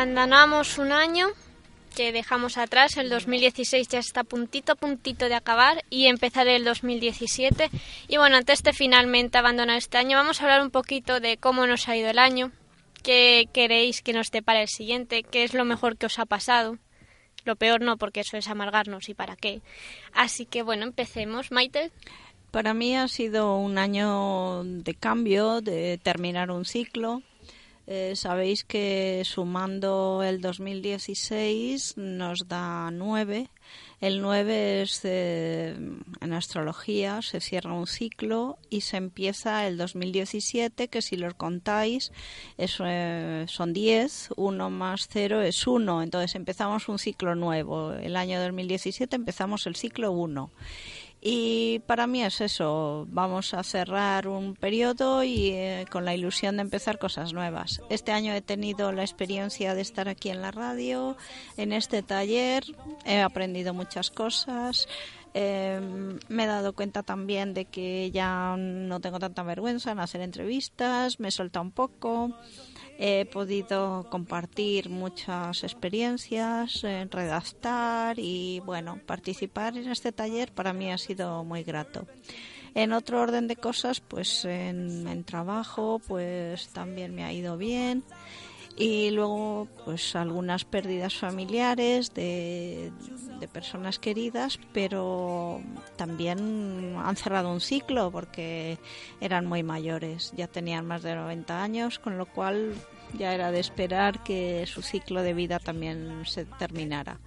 Abandonamos 0.00 0.78
un 0.78 0.92
año 0.92 1.26
que 1.94 2.10
dejamos 2.10 2.56
atrás, 2.56 2.96
el 2.96 3.10
2016 3.10 3.86
ya 3.86 3.98
está 3.98 4.24
puntito 4.24 4.72
a 4.72 4.74
puntito 4.74 5.28
de 5.28 5.34
acabar 5.34 5.84
y 5.90 6.06
empezar 6.06 6.48
el 6.48 6.64
2017. 6.64 7.68
Y 8.08 8.16
bueno, 8.16 8.38
antes 8.38 8.62
de 8.62 8.72
finalmente 8.72 9.36
abandonar 9.36 9.76
este 9.76 9.98
año, 9.98 10.16
vamos 10.16 10.40
a 10.40 10.44
hablar 10.44 10.62
un 10.62 10.70
poquito 10.70 11.20
de 11.20 11.36
cómo 11.36 11.66
nos 11.66 11.86
ha 11.86 11.98
ido 11.98 12.08
el 12.08 12.18
año, 12.18 12.50
qué 13.02 13.50
queréis 13.52 14.00
que 14.00 14.14
nos 14.14 14.30
depara 14.30 14.62
el 14.62 14.68
siguiente, 14.68 15.22
qué 15.22 15.44
es 15.44 15.52
lo 15.52 15.66
mejor 15.66 15.98
que 15.98 16.06
os 16.06 16.18
ha 16.18 16.24
pasado. 16.24 16.78
Lo 17.44 17.56
peor 17.56 17.82
no, 17.82 17.98
porque 17.98 18.20
eso 18.20 18.38
es 18.38 18.48
amargarnos 18.48 19.10
y 19.10 19.12
para 19.12 19.36
qué. 19.36 19.60
Así 20.14 20.46
que 20.46 20.62
bueno, 20.62 20.84
empecemos. 20.84 21.52
Maite. 21.52 21.92
Para 22.50 22.72
mí 22.72 22.96
ha 22.96 23.06
sido 23.06 23.54
un 23.56 23.76
año 23.76 24.64
de 24.64 24.94
cambio, 24.94 25.60
de 25.60 26.00
terminar 26.02 26.50
un 26.50 26.64
ciclo. 26.64 27.22
Eh, 27.92 28.14
sabéis 28.14 28.62
que 28.62 29.22
sumando 29.24 30.22
el 30.22 30.40
2016 30.40 31.96
nos 31.96 32.46
da 32.46 32.88
9. 32.92 33.50
El 34.00 34.22
9 34.22 34.82
es 34.82 35.00
eh, 35.02 35.74
en 36.20 36.32
astrología, 36.32 37.20
se 37.20 37.40
cierra 37.40 37.72
un 37.72 37.88
ciclo 37.88 38.58
y 38.70 38.82
se 38.82 38.96
empieza 38.96 39.66
el 39.66 39.76
2017, 39.76 40.86
que 40.86 41.02
si 41.02 41.16
lo 41.16 41.36
contáis 41.36 42.12
eh, 42.58 43.44
son 43.48 43.72
10, 43.72 44.34
1 44.36 44.70
más 44.70 45.08
0 45.10 45.42
es 45.42 45.66
1, 45.66 46.02
entonces 46.02 46.36
empezamos 46.36 46.88
un 46.88 47.00
ciclo 47.00 47.34
nuevo. 47.34 47.92
El 47.92 48.14
año 48.14 48.40
2017 48.40 49.16
empezamos 49.16 49.66
el 49.66 49.74
ciclo 49.74 50.12
1. 50.12 50.52
Y 51.22 51.80
para 51.80 52.06
mí 52.06 52.22
es 52.22 52.40
eso, 52.40 53.06
vamos 53.10 53.52
a 53.52 53.62
cerrar 53.62 54.26
un 54.26 54.54
periodo 54.54 55.22
y 55.22 55.50
eh, 55.50 55.84
con 55.90 56.06
la 56.06 56.14
ilusión 56.14 56.56
de 56.56 56.62
empezar 56.62 56.98
cosas 56.98 57.34
nuevas. 57.34 57.82
Este 57.90 58.10
año 58.12 58.32
he 58.32 58.40
tenido 58.40 58.90
la 58.92 59.02
experiencia 59.02 59.74
de 59.74 59.82
estar 59.82 60.08
aquí 60.08 60.30
en 60.30 60.40
la 60.40 60.50
radio, 60.50 61.18
en 61.58 61.74
este 61.74 62.02
taller, 62.02 62.64
he 63.04 63.20
aprendido 63.20 63.74
muchas 63.74 64.10
cosas. 64.10 64.88
eh, 65.34 65.80
me 66.28 66.44
he 66.44 66.46
dado 66.46 66.72
cuenta 66.72 67.02
también 67.02 67.54
de 67.54 67.66
que 67.66 68.10
ya 68.10 68.56
no 68.56 69.00
tengo 69.00 69.18
tanta 69.18 69.42
vergüenza 69.42 69.92
en 69.92 70.00
hacer 70.00 70.22
entrevistas, 70.22 71.20
me 71.20 71.28
he 71.28 71.60
un 71.60 71.70
poco, 71.70 72.32
he 73.02 73.24
podido 73.24 74.06
compartir 74.10 74.90
muchas 74.90 75.64
experiencias, 75.64 76.84
eh, 76.84 77.08
redactar 77.10 78.18
y 78.18 78.60
bueno, 78.66 79.00
participar 79.06 79.78
en 79.78 79.88
este 79.88 80.12
taller 80.12 80.52
para 80.52 80.74
mí 80.74 80.92
ha 80.92 80.98
sido 80.98 81.42
muy 81.42 81.62
grato. 81.62 82.06
En 82.74 82.92
otro 82.92 83.22
orden 83.22 83.48
de 83.48 83.56
cosas, 83.56 84.00
pues 84.00 84.44
en, 84.44 85.08
en 85.08 85.24
trabajo, 85.24 85.98
pues 86.06 86.68
también 86.68 87.14
me 87.14 87.24
ha 87.24 87.32
ido 87.32 87.56
bien 87.56 88.04
y 88.76 89.10
luego 89.10 89.68
pues 89.84 90.16
algunas 90.16 90.64
pérdidas 90.64 91.14
familiares 91.14 92.14
de, 92.14 92.92
de 93.38 93.48
personas 93.48 93.98
queridas 93.98 94.58
pero 94.72 95.60
también 95.96 96.94
han 96.96 97.16
cerrado 97.16 97.52
un 97.52 97.60
ciclo 97.60 98.10
porque 98.10 98.78
eran 99.20 99.46
muy 99.46 99.62
mayores. 99.62 100.32
Ya 100.36 100.46
tenían 100.46 100.86
más 100.86 101.02
de 101.02 101.14
90 101.14 101.62
años 101.62 101.98
con 101.98 102.18
lo 102.18 102.26
cual 102.26 102.74
ya 103.18 103.34
era 103.34 103.50
de 103.50 103.60
esperar 103.60 104.22
que 104.22 104.64
su 104.66 104.82
ciclo 104.82 105.22
de 105.22 105.34
vida 105.34 105.58
también 105.58 106.22
se 106.26 106.44
terminara. 106.44 107.18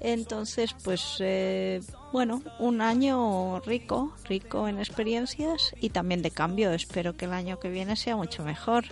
Entonces 0.00 0.74
pues 0.84 1.16
eh, 1.20 1.80
bueno 2.12 2.42
un 2.58 2.82
año 2.82 3.60
rico 3.60 4.12
rico 4.24 4.68
en 4.68 4.78
experiencias 4.78 5.74
y 5.80 5.90
también 5.90 6.20
de 6.20 6.30
cambio. 6.30 6.72
Espero 6.72 7.16
que 7.16 7.24
el 7.24 7.32
año 7.32 7.58
que 7.58 7.70
viene 7.70 7.96
sea 7.96 8.16
mucho 8.16 8.44
mejor. 8.44 8.84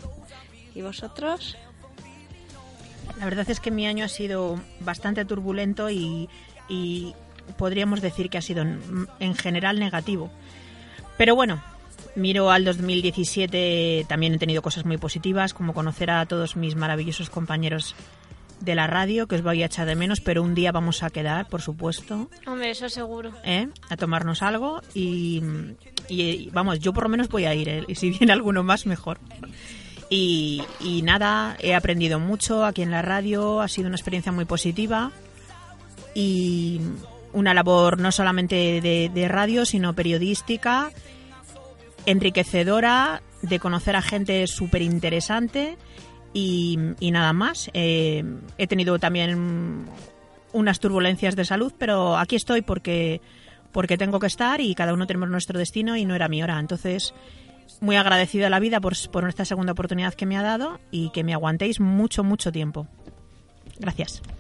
Y 0.75 0.81
vosotros 0.81 1.59
La 3.19 3.25
verdad 3.25 3.49
es 3.51 3.61
que 3.61 3.71
mi 3.71 3.87
año 3.87 4.05
ha 4.05 4.09
sido 4.09 4.61
bastante 4.81 5.25
turbulento 5.25 5.91
y, 5.91 6.29
y 6.69 7.15
podríamos 7.57 8.01
decir 8.01 8.31
que 8.31 8.39
ha 8.39 8.43
sido 8.43 8.63
en, 8.63 9.09
en 9.21 9.35
general 9.35 9.79
negativo. 9.79 10.31
Pero 11.17 11.35
bueno, 11.35 11.63
miro 12.17 12.51
al 12.51 12.65
2017, 12.65 14.07
también 14.09 14.35
he 14.35 14.39
tenido 14.39 14.63
cosas 14.63 14.85
muy 14.85 14.99
positivas, 14.99 15.55
como 15.55 15.75
conocer 15.75 16.11
a 16.11 16.27
todos 16.27 16.57
mis 16.57 16.75
maravillosos 16.77 17.31
compañeros 17.31 17.95
de 18.61 18.75
la 18.75 18.87
radio, 18.87 19.27
que 19.27 19.35
os 19.35 19.43
voy 19.43 19.63
a 19.63 19.67
echar 19.67 19.87
de 19.87 19.97
menos, 19.97 20.21
pero 20.21 20.43
un 20.43 20.55
día 20.55 20.71
vamos 20.73 21.03
a 21.03 21.11
quedar, 21.11 21.49
por 21.49 21.63
supuesto, 21.63 22.31
Hombre, 22.47 22.71
eso 22.71 22.89
seguro. 22.89 23.33
¿eh? 23.45 23.69
a 23.89 23.97
tomarnos 23.97 24.43
algo 24.43 24.81
y, 24.95 25.43
y, 26.09 26.49
vamos, 26.51 26.79
yo 26.79 26.93
por 26.93 27.05
lo 27.05 27.09
menos 27.09 27.29
voy 27.29 27.45
a 27.45 27.55
ir, 27.55 27.69
¿eh? 27.69 27.85
y 27.89 27.97
si 27.97 28.11
viene 28.11 28.33
alguno 28.33 28.63
más, 28.63 28.87
mejor. 28.87 29.19
Y, 30.15 30.63
y 30.79 31.01
nada, 31.01 31.57
he 31.59 31.75
aprendido 31.75 32.21
mucho 32.21 32.67
aquí 32.67 32.83
en 32.83 32.91
la 32.91 33.01
radio, 33.01 33.63
ha 33.63 33.69
sido 33.69 33.87
una 33.87 33.97
experiencia 33.97 34.31
muy 34.31 34.45
positiva 34.45 35.11
y 36.15 36.83
una 37.33 37.55
labor 37.55 37.99
no 37.99 38.13
solamente 38.13 38.83
de, 38.83 39.29
radio, 39.29 39.65
sino 39.65 39.95
periodística, 39.95 40.91
enriquecedora, 42.05 43.23
de 43.41 43.59
conocer 43.59 43.97
a 43.97 44.03
gente 44.03 44.47
súper 44.49 44.83
interesante 44.83 45.79
y, 46.35 46.79
y 47.01 47.11
nada 47.11 47.33
más. 47.33 47.71
Eh, 47.73 48.23
he 48.59 48.67
tenido 48.67 48.99
también 48.99 49.87
unas 50.53 50.79
turbulencias 50.79 51.37
de 51.37 51.47
salud, 51.47 51.73
pero 51.79 52.19
aquí 52.19 52.37
estoy 52.37 52.61
porque, 52.61 53.23
porque 53.73 53.97
tengo 53.97 54.21
que 54.21 54.27
estar 54.27 54.61
y 54.61 54.75
cada 54.75 54.93
uno 54.93 55.07
tenemos 55.07 55.31
nuestro 55.31 55.59
destino 55.59 55.97
y 55.97 56.05
no 56.05 56.15
era 56.15 56.29
mi 56.29 56.43
hora. 56.43 56.59
Entonces, 56.61 57.15
muy 57.81 57.97
agradecida 57.97 58.47
a 58.47 58.51
la 58.51 58.61
vida 58.61 58.81
por, 58.81 58.95
por 59.11 59.29
esta 59.29 59.45
segunda 59.45 59.73
oportunidad 59.73 60.15
que 60.15 60.27
me 60.27 60.37
ha 60.37 60.43
dado 60.43 60.81
y 60.91 61.11
que 61.11 61.25
me 61.25 61.35
aguantéis 61.35 61.81
mucho, 61.81 62.25
mucho 62.25 62.53
tiempo. 62.53 62.87
Gracias. 63.79 64.23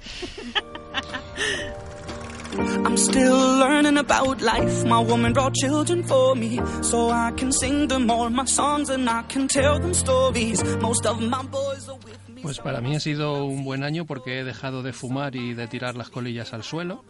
I'm 2.84 2.98
still 2.98 3.58
learning 3.58 3.96
about 3.96 4.42
life. 4.42 4.84
My 4.84 4.98
woman 4.98 5.32
brought 5.32 5.54
children 5.54 6.02
for 6.02 6.34
me, 6.36 6.60
so 6.82 7.10
I 7.10 7.32
can 7.34 7.50
sing 7.50 7.88
them 7.88 8.10
all 8.10 8.28
my 8.28 8.44
songs 8.44 8.90
and 8.90 9.08
I 9.08 9.22
can 9.22 9.48
tell 9.48 9.78
them 9.78 9.94
stories. 9.94 10.62
Most 10.80 11.06
of 11.06 11.20
my 11.20 11.42
boys 11.44 11.88
are 11.88 11.96
with. 12.04 12.21
Pues 12.42 12.58
para 12.58 12.80
mí 12.80 12.96
ha 12.96 13.00
sido 13.00 13.44
un 13.44 13.64
buen 13.64 13.84
año 13.84 14.04
porque 14.04 14.40
he 14.40 14.44
dejado 14.44 14.82
de 14.82 14.92
fumar 14.92 15.36
y 15.36 15.54
de 15.54 15.68
tirar 15.68 15.96
las 15.96 16.10
colillas 16.10 16.52
al 16.52 16.64
suelo. 16.64 17.04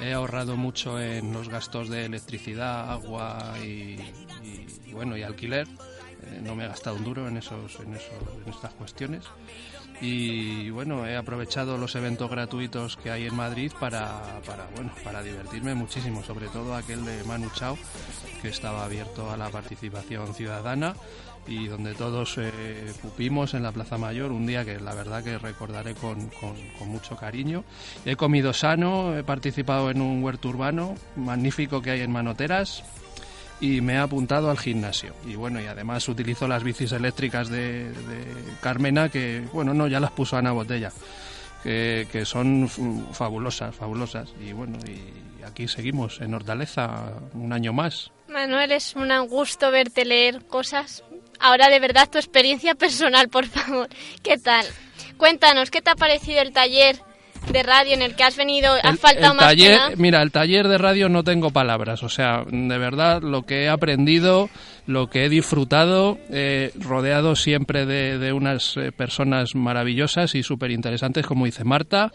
He 0.00 0.14
ahorrado 0.14 0.56
mucho 0.56 0.98
en 1.00 1.34
los 1.34 1.50
gastos 1.50 1.90
de 1.90 2.06
electricidad, 2.06 2.90
agua 2.90 3.54
y, 3.62 3.98
bueno 4.92 5.18
y 5.18 5.22
alquiler. 5.22 5.68
Eh, 6.22 6.40
no 6.42 6.54
me 6.54 6.64
he 6.64 6.68
gastado 6.68 6.96
un 6.96 7.04
duro 7.04 7.28
en 7.28 7.36
esos, 7.36 7.78
en 7.80 7.94
esos, 7.94 8.12
en 8.44 8.52
estas 8.52 8.72
cuestiones. 8.72 9.24
Y 10.00 10.70
bueno, 10.70 11.06
he 11.06 11.16
aprovechado 11.16 11.76
los 11.76 11.94
eventos 11.94 12.30
gratuitos 12.30 12.96
que 12.96 13.10
hay 13.10 13.26
en 13.26 13.34
Madrid 13.36 13.70
para, 13.78 14.40
para 14.46 14.66
bueno, 14.74 14.90
para 15.04 15.22
divertirme 15.22 15.74
muchísimo, 15.74 16.22
sobre 16.22 16.48
todo 16.48 16.74
aquel 16.74 17.04
de 17.04 17.22
Manu 17.24 17.50
Chao, 17.54 17.76
que 18.40 18.48
estaba 18.48 18.84
abierto 18.84 19.30
a 19.30 19.36
la 19.36 19.50
participación 19.50 20.34
ciudadana 20.34 20.94
y 21.46 21.66
donde 21.68 21.94
todos 21.94 22.36
eh, 22.38 22.92
pupimos 23.02 23.52
en 23.54 23.62
la 23.62 23.72
Plaza 23.72 23.98
Mayor, 23.98 24.30
un 24.32 24.46
día 24.46 24.64
que 24.64 24.78
la 24.80 24.94
verdad 24.94 25.22
que 25.22 25.36
recordaré 25.38 25.94
con, 25.94 26.28
con- 26.28 26.56
con 26.78 26.88
mucho 26.88 27.16
cariño. 27.16 27.64
He 28.06 28.16
comido 28.16 28.52
sano, 28.54 29.16
he 29.18 29.24
participado 29.24 29.90
en 29.90 30.00
un 30.00 30.22
huerto 30.22 30.48
urbano 30.48 30.94
magnífico 31.16 31.82
que 31.82 31.90
hay 31.90 32.00
en 32.00 32.10
Manoteras 32.12 32.84
y 33.60 33.80
me 33.80 33.94
he 33.94 33.98
apuntado 33.98 34.50
al 34.50 34.58
gimnasio. 34.58 35.14
Y 35.26 35.34
bueno, 35.34 35.60
y 35.60 35.66
además 35.66 36.08
utilizo 36.08 36.48
las 36.48 36.64
bicis 36.64 36.92
eléctricas 36.92 37.48
de, 37.48 37.90
de 37.90 38.24
Carmena, 38.60 39.08
que 39.08 39.44
bueno, 39.52 39.74
no, 39.74 39.86
ya 39.86 40.00
las 40.00 40.10
puso 40.12 40.36
Ana 40.36 40.52
Botella, 40.52 40.92
que, 41.62 42.22
son 42.24 42.68
fabulosas, 43.12 43.74
fabulosas. 43.74 44.30
Y 44.40 44.52
bueno, 44.52 44.78
y 44.86 45.42
aquí 45.44 45.68
seguimos 45.68 46.20
en 46.20 46.34
Hortaleza 46.34 47.14
un 47.34 47.52
año 47.52 47.72
más. 47.72 48.10
Manuel, 48.28 48.72
es 48.72 48.94
un 48.96 49.10
gusto 49.28 49.70
verte 49.70 50.04
leer 50.04 50.46
cosas. 50.46 51.04
Ahora 51.38 51.68
de 51.68 51.80
verdad 51.80 52.08
tu 52.08 52.18
experiencia 52.18 52.74
personal, 52.76 53.28
por 53.28 53.46
favor. 53.46 53.88
¿Qué 54.22 54.38
tal? 54.38 54.64
Cuéntanos, 55.16 55.70
¿qué 55.70 55.82
te 55.82 55.90
ha 55.90 55.96
parecido 55.96 56.40
el 56.40 56.52
taller 56.52 57.02
de 57.52 57.62
radio 57.62 57.94
en 57.94 58.02
el 58.02 58.14
que 58.14 58.22
has 58.22 58.36
venido? 58.36 58.72
¿Ha 58.82 58.90
El- 58.90 58.98
faltado 58.98 59.32
el 59.32 59.36
más 59.36 59.46
taller, 59.46 59.78
mira, 59.96 60.22
el 60.22 60.30
taller 60.30 60.68
de 60.68 60.78
radio 60.78 61.08
no 61.08 61.24
tengo 61.24 61.50
palabras, 61.50 62.02
o 62.02 62.08
sea, 62.08 62.44
de 62.50 62.78
verdad 62.78 63.22
lo 63.22 63.42
que 63.42 63.64
he 63.64 63.68
aprendido, 63.68 64.48
lo 64.86 65.08
que 65.08 65.24
he 65.24 65.28
disfrutado, 65.28 66.18
eh, 66.30 66.72
rodeado 66.78 67.34
siempre 67.36 67.86
de, 67.86 68.18
de 68.18 68.32
unas 68.32 68.76
eh, 68.76 68.92
personas 68.92 69.54
maravillosas 69.54 70.34
y 70.34 70.42
súper 70.42 70.70
interesantes, 70.70 71.26
como 71.26 71.44
dice 71.46 71.64
Marta, 71.64 72.12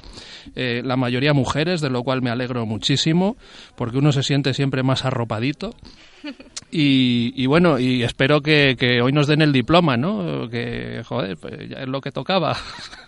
eh, 0.56 0.82
la 0.86 0.96
mayoría 0.96 1.34
mujeres, 1.34 1.82
de 1.82 1.90
lo 1.90 2.04
cual 2.04 2.22
me 2.22 2.30
alegro 2.30 2.66
muchísimo, 2.66 3.36
porque 3.76 3.98
uno 3.98 4.12
se 4.12 4.24
siente 4.24 4.54
siempre 4.54 4.84
más 4.84 5.06
arropadito. 5.06 5.76
Y, 6.72 7.32
y 7.42 7.46
bueno, 7.46 7.80
y 7.80 8.04
espero 8.04 8.42
que, 8.42 8.76
que 8.78 9.00
hoy 9.02 9.14
nos 9.14 9.28
den 9.28 9.42
el 9.42 9.54
diploma, 9.54 9.96
¿no? 9.96 10.50
Que, 10.50 11.04
joder, 11.06 11.38
pues 11.38 11.70
ya 11.70 11.78
es 11.78 11.88
lo 11.88 12.02
que 12.02 12.12
tocaba. 12.12 12.58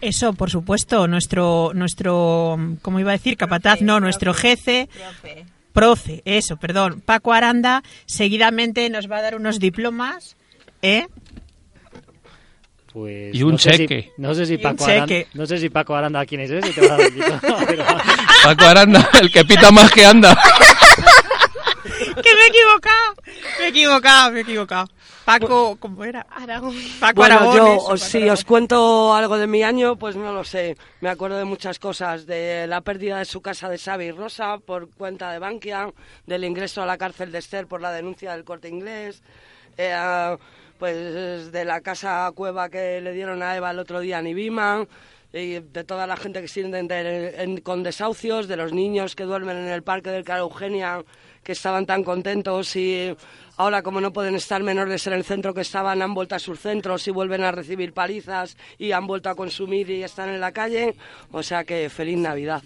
Eso, 0.00 0.32
por 0.34 0.50
supuesto, 0.50 1.06
nuestro, 1.08 1.72
nuestro, 1.74 2.58
¿cómo 2.82 3.00
iba 3.00 3.10
a 3.10 3.16
decir? 3.16 3.36
Capataz, 3.36 3.80
no, 3.80 4.00
nuestro 4.00 4.34
jefe, 4.34 4.88
profe, 5.72 6.22
eso, 6.24 6.56
perdón, 6.56 7.00
Paco 7.04 7.32
Aranda, 7.32 7.82
seguidamente 8.06 8.88
nos 8.90 9.10
va 9.10 9.18
a 9.18 9.22
dar 9.22 9.34
unos 9.36 9.58
diplomas, 9.58 10.36
¿eh? 10.82 11.06
Pues 12.92 13.34
Y 13.34 13.42
un 13.42 13.52
no 13.52 13.58
sé 13.58 13.72
si- 13.72 13.76
cheque. 13.78 14.10
no 14.16 14.34
sé 14.34 14.46
si 14.46 14.54
Y 14.54 14.56
un 14.56 14.62
Paco 14.62 14.84
Aranda, 14.86 15.14
no 15.34 15.46
sé 15.46 15.58
si 15.58 15.68
Paco 15.68 15.94
Aranda 15.94 16.24
quién 16.24 16.40
es 16.40 16.50
ese, 16.50 16.72
te 16.72 16.86
va 16.88 16.94
a 16.94 16.98
dar 16.98 17.10
un 17.10 17.18
pero- 17.66 17.84
Paco 18.44 18.64
Aranda, 18.64 19.10
el 19.20 19.30
que 19.30 19.44
pita 19.44 19.70
más 19.70 19.90
que 19.92 20.06
anda. 20.06 20.34
que 22.22 22.34
me 22.34 22.40
he 22.40 22.46
equivocado. 22.48 23.14
Me 23.58 23.64
he 23.66 23.68
equivocado, 23.68 24.32
me 24.32 24.38
he 24.38 24.42
equivocado. 24.42 24.88
Paco, 25.26 25.76
¿cómo 25.80 26.04
era? 26.04 26.24
Aragón. 26.30 26.76
Paco 27.00 27.16
Bueno, 27.16 27.34
Aragones, 27.34 27.82
yo, 27.82 27.84
Paco 27.84 27.96
si 27.96 28.28
os 28.28 28.44
cuento 28.44 29.12
algo 29.12 29.36
de 29.36 29.48
mi 29.48 29.64
año, 29.64 29.96
pues 29.96 30.14
no 30.14 30.32
lo 30.32 30.44
sé. 30.44 30.76
Me 31.00 31.08
acuerdo 31.08 31.36
de 31.36 31.44
muchas 31.44 31.80
cosas, 31.80 32.26
de 32.26 32.68
la 32.68 32.80
pérdida 32.80 33.18
de 33.18 33.24
su 33.24 33.42
casa 33.42 33.68
de 33.68 33.76
Xavi 33.76 34.12
Rosa 34.12 34.58
por 34.58 34.88
cuenta 34.90 35.32
de 35.32 35.40
Bankia, 35.40 35.92
del 36.26 36.44
ingreso 36.44 36.80
a 36.80 36.86
la 36.86 36.96
cárcel 36.96 37.32
de 37.32 37.38
Esther 37.38 37.66
por 37.66 37.80
la 37.80 37.90
denuncia 37.90 38.32
del 38.32 38.44
corte 38.44 38.68
inglés, 38.68 39.20
eh, 39.76 40.36
pues 40.78 41.50
de 41.50 41.64
la 41.64 41.80
casa 41.80 42.30
cueva 42.32 42.68
que 42.68 43.00
le 43.00 43.12
dieron 43.12 43.42
a 43.42 43.56
Eva 43.56 43.72
el 43.72 43.80
otro 43.80 43.98
día 43.98 44.20
en 44.20 44.28
Ibiman, 44.28 44.86
de 45.32 45.84
toda 45.86 46.06
la 46.06 46.16
gente 46.16 46.40
que 46.40 46.48
siente 46.48 46.78
en- 46.78 47.60
con 47.60 47.82
desahucios, 47.82 48.48
de 48.48 48.56
los 48.56 48.72
niños 48.72 49.14
que 49.14 49.24
duermen 49.24 49.56
en 49.58 49.68
el 49.68 49.82
parque 49.82 50.10
del 50.10 50.24
Cara 50.24 50.40
Eugenia, 50.40 51.04
que 51.42 51.52
estaban 51.52 51.84
tan 51.86 52.02
contentos 52.02 52.74
y 52.74 53.14
ahora 53.56 53.82
como 53.82 54.00
no 54.00 54.12
pueden 54.12 54.34
estar 54.34 54.62
menores 54.62 55.06
en 55.06 55.12
el 55.12 55.24
centro 55.24 55.52
que 55.54 55.60
estaban, 55.60 56.02
han 56.02 56.14
vuelto 56.14 56.34
a 56.34 56.38
sus 56.38 56.58
centros 56.58 57.06
y 57.06 57.10
vuelven 57.10 57.44
a 57.44 57.52
recibir 57.52 57.92
palizas 57.92 58.56
y 58.78 58.92
han 58.92 59.06
vuelto 59.06 59.28
a 59.30 59.34
consumir 59.34 59.88
y 59.90 60.02
están 60.02 60.30
en 60.30 60.40
la 60.40 60.52
calle. 60.52 60.96
O 61.32 61.42
sea 61.42 61.64
que 61.64 61.88
feliz 61.90 62.18
Navidad. 62.18 62.62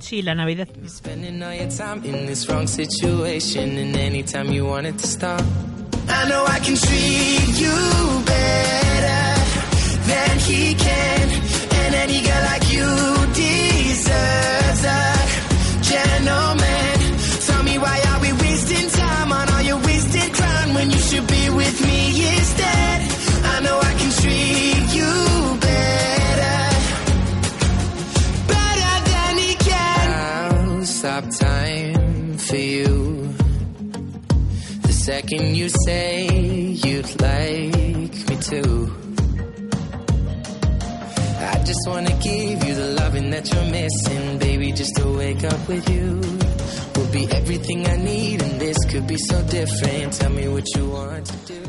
Sí, 0.00 0.22
la 0.22 0.34
Navidad. 0.34 0.68
I 6.08 6.28
know 6.28 6.44
I 6.46 6.60
can 6.60 6.76
treat 6.76 7.58
you 7.58 7.72
better 8.24 9.35
than 10.06 10.38
he 10.38 10.74
can, 10.74 11.24
and 11.80 11.94
any 11.94 12.20
girl 12.22 12.42
like 12.50 12.66
you 12.72 12.88
deserves 13.34 14.82
a 14.84 15.04
gentleman. 15.90 16.96
Tell 17.46 17.62
me 17.62 17.78
why 17.78 17.96
are 18.10 18.20
we 18.20 18.32
wasting 18.32 18.88
time 18.90 19.32
on 19.32 19.48
all 19.52 19.62
your 19.62 19.78
wasted 19.78 20.32
crown 20.32 20.74
when 20.74 20.90
you 20.90 20.98
should 20.98 21.26
be 21.26 21.50
with 21.50 21.76
me 21.88 22.00
instead? 22.36 22.98
I 23.52 23.60
know 23.64 23.78
I 23.90 23.92
can 24.00 24.10
treat 24.22 24.86
you 24.98 25.12
better 25.68 26.58
better 28.54 28.94
than 29.12 29.32
he 29.44 29.54
can. 29.68 30.04
I'll 30.12 30.84
stop 30.84 31.24
time 31.30 32.38
for 32.38 32.56
you. 32.56 33.34
The 34.82 34.92
second 34.92 35.56
you 35.56 35.68
say 35.68 36.26
you'd 36.84 37.20
like 37.20 38.28
me 38.28 38.36
to. 38.50 39.05
Just 41.66 41.88
wanna 41.88 42.12
give 42.22 42.62
you 42.64 42.74
the 42.74 42.94
loving 43.00 43.30
that 43.30 43.52
you're 43.52 43.70
missing, 43.70 44.38
baby. 44.38 44.70
Just 44.72 44.94
to 44.96 45.04
wake 45.18 45.42
up 45.44 45.68
with 45.68 45.88
you 45.90 46.20
will 46.94 47.12
be 47.12 47.26
everything 47.30 47.86
I 47.86 47.96
need, 47.96 48.40
and 48.40 48.60
this 48.60 48.78
could 48.86 49.06
be 49.06 49.18
so 49.18 49.42
different. 49.42 50.12
Tell 50.12 50.30
me 50.30 50.46
what 50.46 50.66
you 50.76 50.88
want 50.88 51.26
to 51.26 51.36
do. 51.54 51.62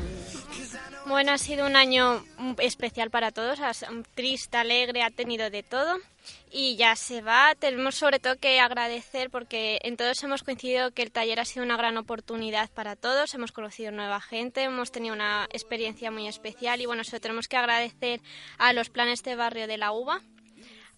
Bueno, 1.08 1.32
ha 1.32 1.38
sido 1.38 1.66
un 1.66 1.76
año 1.76 2.24
mm, 2.38 2.56
especial 2.60 3.10
para 3.10 3.32
todos, 3.32 3.60
sido 3.60 4.04
triste, 4.14 4.58
alegre, 4.58 5.02
ha 5.04 5.10
tenido 5.10 5.50
de 5.50 5.64
todo 5.64 5.98
y 6.51 6.75
ya 6.75 6.95
se 6.95 7.21
va. 7.21 7.55
Tenemos 7.55 7.95
sobre 7.95 8.19
todo 8.19 8.38
que 8.38 8.59
agradecer 8.59 9.30
porque 9.30 9.80
en 9.84 9.97
todos 9.97 10.23
hemos 10.23 10.43
coincidido 10.43 10.91
que 10.91 11.03
el 11.03 11.11
taller 11.11 11.39
ha 11.39 11.45
sido 11.45 11.65
una 11.65 11.78
gran 11.78 11.97
oportunidad 11.97 12.69
para 12.71 12.95
todos, 12.95 13.34
hemos 13.34 13.51
conocido 13.51 13.91
nueva 13.91 14.21
gente, 14.21 14.63
hemos 14.63 14.91
tenido 14.91 15.13
una 15.13 15.47
experiencia 15.51 16.11
muy 16.11 16.28
especial 16.28 16.82
y 16.82 16.86
bueno, 16.86 17.01
eso 17.01 17.19
tenemos 17.19 17.47
que 17.47 17.57
agradecer 17.57 18.21
a 18.57 18.73
los 18.73 18.89
planes 18.89 19.23
de 19.23 19.36
barrio 19.36 19.67
de 19.67 19.78
la 19.78 19.91
UBA 19.91 20.21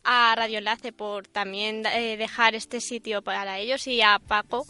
a 0.04 0.34
Radio 0.36 0.60
Enlace 0.60 0.92
por 0.92 1.28
también 1.28 1.86
eh, 1.86 2.16
dejar 2.18 2.56
este 2.56 2.82
sitio 2.82 3.22
para 3.22 3.60
ellos 3.60 3.86
y 3.88 4.02
a 4.02 4.20
Paco 4.20 4.66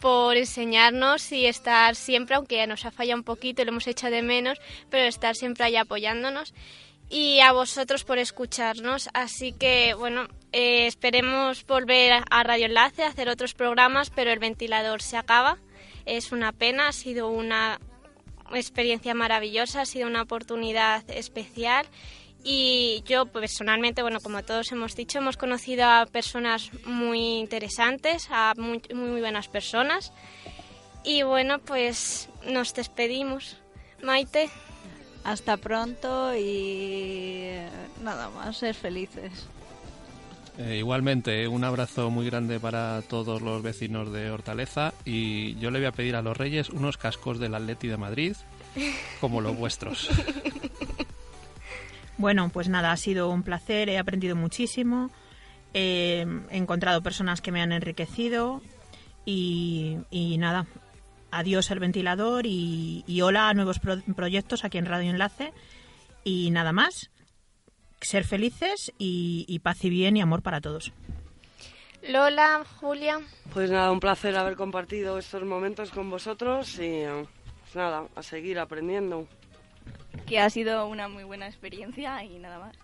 por 0.00 0.36
enseñarnos 0.36 1.30
y 1.30 1.46
estar 1.46 1.94
siempre, 1.94 2.34
aunque 2.34 2.66
nos 2.66 2.86
ha 2.86 2.90
fallado 2.90 3.18
un 3.18 3.24
poquito 3.24 3.60
y 3.60 3.64
lo 3.66 3.70
hemos 3.70 3.86
echado 3.86 4.14
de 4.14 4.22
menos, 4.22 4.58
pero 4.88 5.06
estar 5.06 5.36
siempre 5.36 5.64
ahí 5.64 5.76
apoyándonos. 5.76 6.54
Y 7.10 7.40
a 7.40 7.52
vosotros 7.52 8.04
por 8.04 8.18
escucharnos. 8.18 9.10
Así 9.12 9.52
que, 9.52 9.94
bueno, 9.94 10.28
eh, 10.52 10.86
esperemos 10.86 11.66
volver 11.66 12.22
a 12.30 12.42
Radio 12.44 12.66
Enlace, 12.66 13.02
a 13.02 13.08
hacer 13.08 13.28
otros 13.28 13.52
programas, 13.52 14.10
pero 14.10 14.30
el 14.30 14.38
ventilador 14.38 15.02
se 15.02 15.16
acaba. 15.16 15.58
Es 16.06 16.32
una 16.32 16.52
pena, 16.52 16.88
ha 16.88 16.92
sido 16.92 17.28
una 17.28 17.80
experiencia 18.54 19.12
maravillosa, 19.14 19.82
ha 19.82 19.86
sido 19.86 20.06
una 20.06 20.22
oportunidad 20.22 21.08
especial 21.10 21.86
y 22.42 23.02
yo 23.06 23.26
personalmente, 23.26 24.02
bueno, 24.02 24.20
como 24.20 24.42
todos 24.42 24.72
hemos 24.72 24.96
dicho, 24.96 25.18
hemos 25.18 25.36
conocido 25.36 25.84
a 25.84 26.06
personas 26.06 26.70
muy 26.84 27.38
interesantes, 27.38 28.28
a 28.30 28.54
muy, 28.56 28.80
muy 28.94 29.20
buenas 29.20 29.48
personas. 29.48 30.12
Y 31.04 31.22
bueno, 31.22 31.58
pues 31.58 32.28
nos 32.46 32.74
despedimos. 32.74 33.56
Maite. 34.02 34.50
Hasta 35.24 35.56
pronto 35.56 36.34
y 36.34 36.42
eh, 36.44 37.68
nada 38.02 38.30
más, 38.30 38.56
ser 38.56 38.74
felices. 38.74 39.48
Eh, 40.58 40.76
igualmente, 40.78 41.46
un 41.48 41.64
abrazo 41.64 42.10
muy 42.10 42.26
grande 42.26 42.58
para 42.58 43.02
todos 43.02 43.40
los 43.40 43.62
vecinos 43.62 44.12
de 44.12 44.30
Hortaleza 44.30 44.92
y 45.04 45.54
yo 45.56 45.70
le 45.70 45.78
voy 45.78 45.86
a 45.86 45.92
pedir 45.92 46.16
a 46.16 46.22
los 46.22 46.36
Reyes 46.36 46.70
unos 46.70 46.96
cascos 46.96 47.38
del 47.38 47.54
Atleti 47.54 47.88
de 47.88 47.96
Madrid 47.96 48.36
como 49.20 49.40
los 49.40 49.56
vuestros. 49.56 50.08
Bueno, 52.20 52.50
pues 52.50 52.68
nada, 52.68 52.92
ha 52.92 52.98
sido 52.98 53.30
un 53.30 53.42
placer, 53.42 53.88
he 53.88 53.96
aprendido 53.96 54.36
muchísimo, 54.36 55.10
eh, 55.72 56.26
he 56.50 56.56
encontrado 56.58 57.02
personas 57.02 57.40
que 57.40 57.50
me 57.50 57.62
han 57.62 57.72
enriquecido 57.72 58.60
y, 59.24 59.96
y 60.10 60.36
nada, 60.36 60.66
adiós 61.30 61.70
el 61.70 61.78
ventilador 61.80 62.46
y, 62.46 63.04
y 63.06 63.20
hola 63.22 63.48
a 63.48 63.54
nuevos 63.54 63.78
pro- 63.78 64.02
proyectos 64.16 64.64
aquí 64.64 64.78
en 64.78 64.86
Radio 64.86 65.10
Enlace 65.10 65.52
y 66.24 66.50
nada 66.50 66.72
más, 66.72 67.10
ser 68.00 68.24
felices 68.24 68.92
y, 68.98 69.44
y 69.48 69.58
paz 69.60 69.84
y 69.84 69.90
bien 69.90 70.16
y 70.16 70.20
amor 70.20 70.42
para 70.42 70.60
todos. 70.60 70.92
Lola, 72.02 72.64
Julia. 72.80 73.20
Pues 73.52 73.70
nada, 73.70 73.90
un 73.92 74.00
placer 74.00 74.36
haber 74.36 74.56
compartido 74.56 75.18
estos 75.18 75.42
momentos 75.44 75.90
con 75.90 76.08
vosotros 76.08 76.74
y 76.78 77.02
pues 77.62 77.74
nada, 77.76 78.04
a 78.16 78.22
seguir 78.22 78.58
aprendiendo. 78.58 79.26
que 80.26 80.38
ha 80.40 80.48
sido 80.48 80.86
una 80.86 81.08
muy 81.08 81.24
buena 81.24 81.46
experiencia 81.46 82.24
y 82.24 82.38
nada 82.38 82.58
más. 82.58 82.76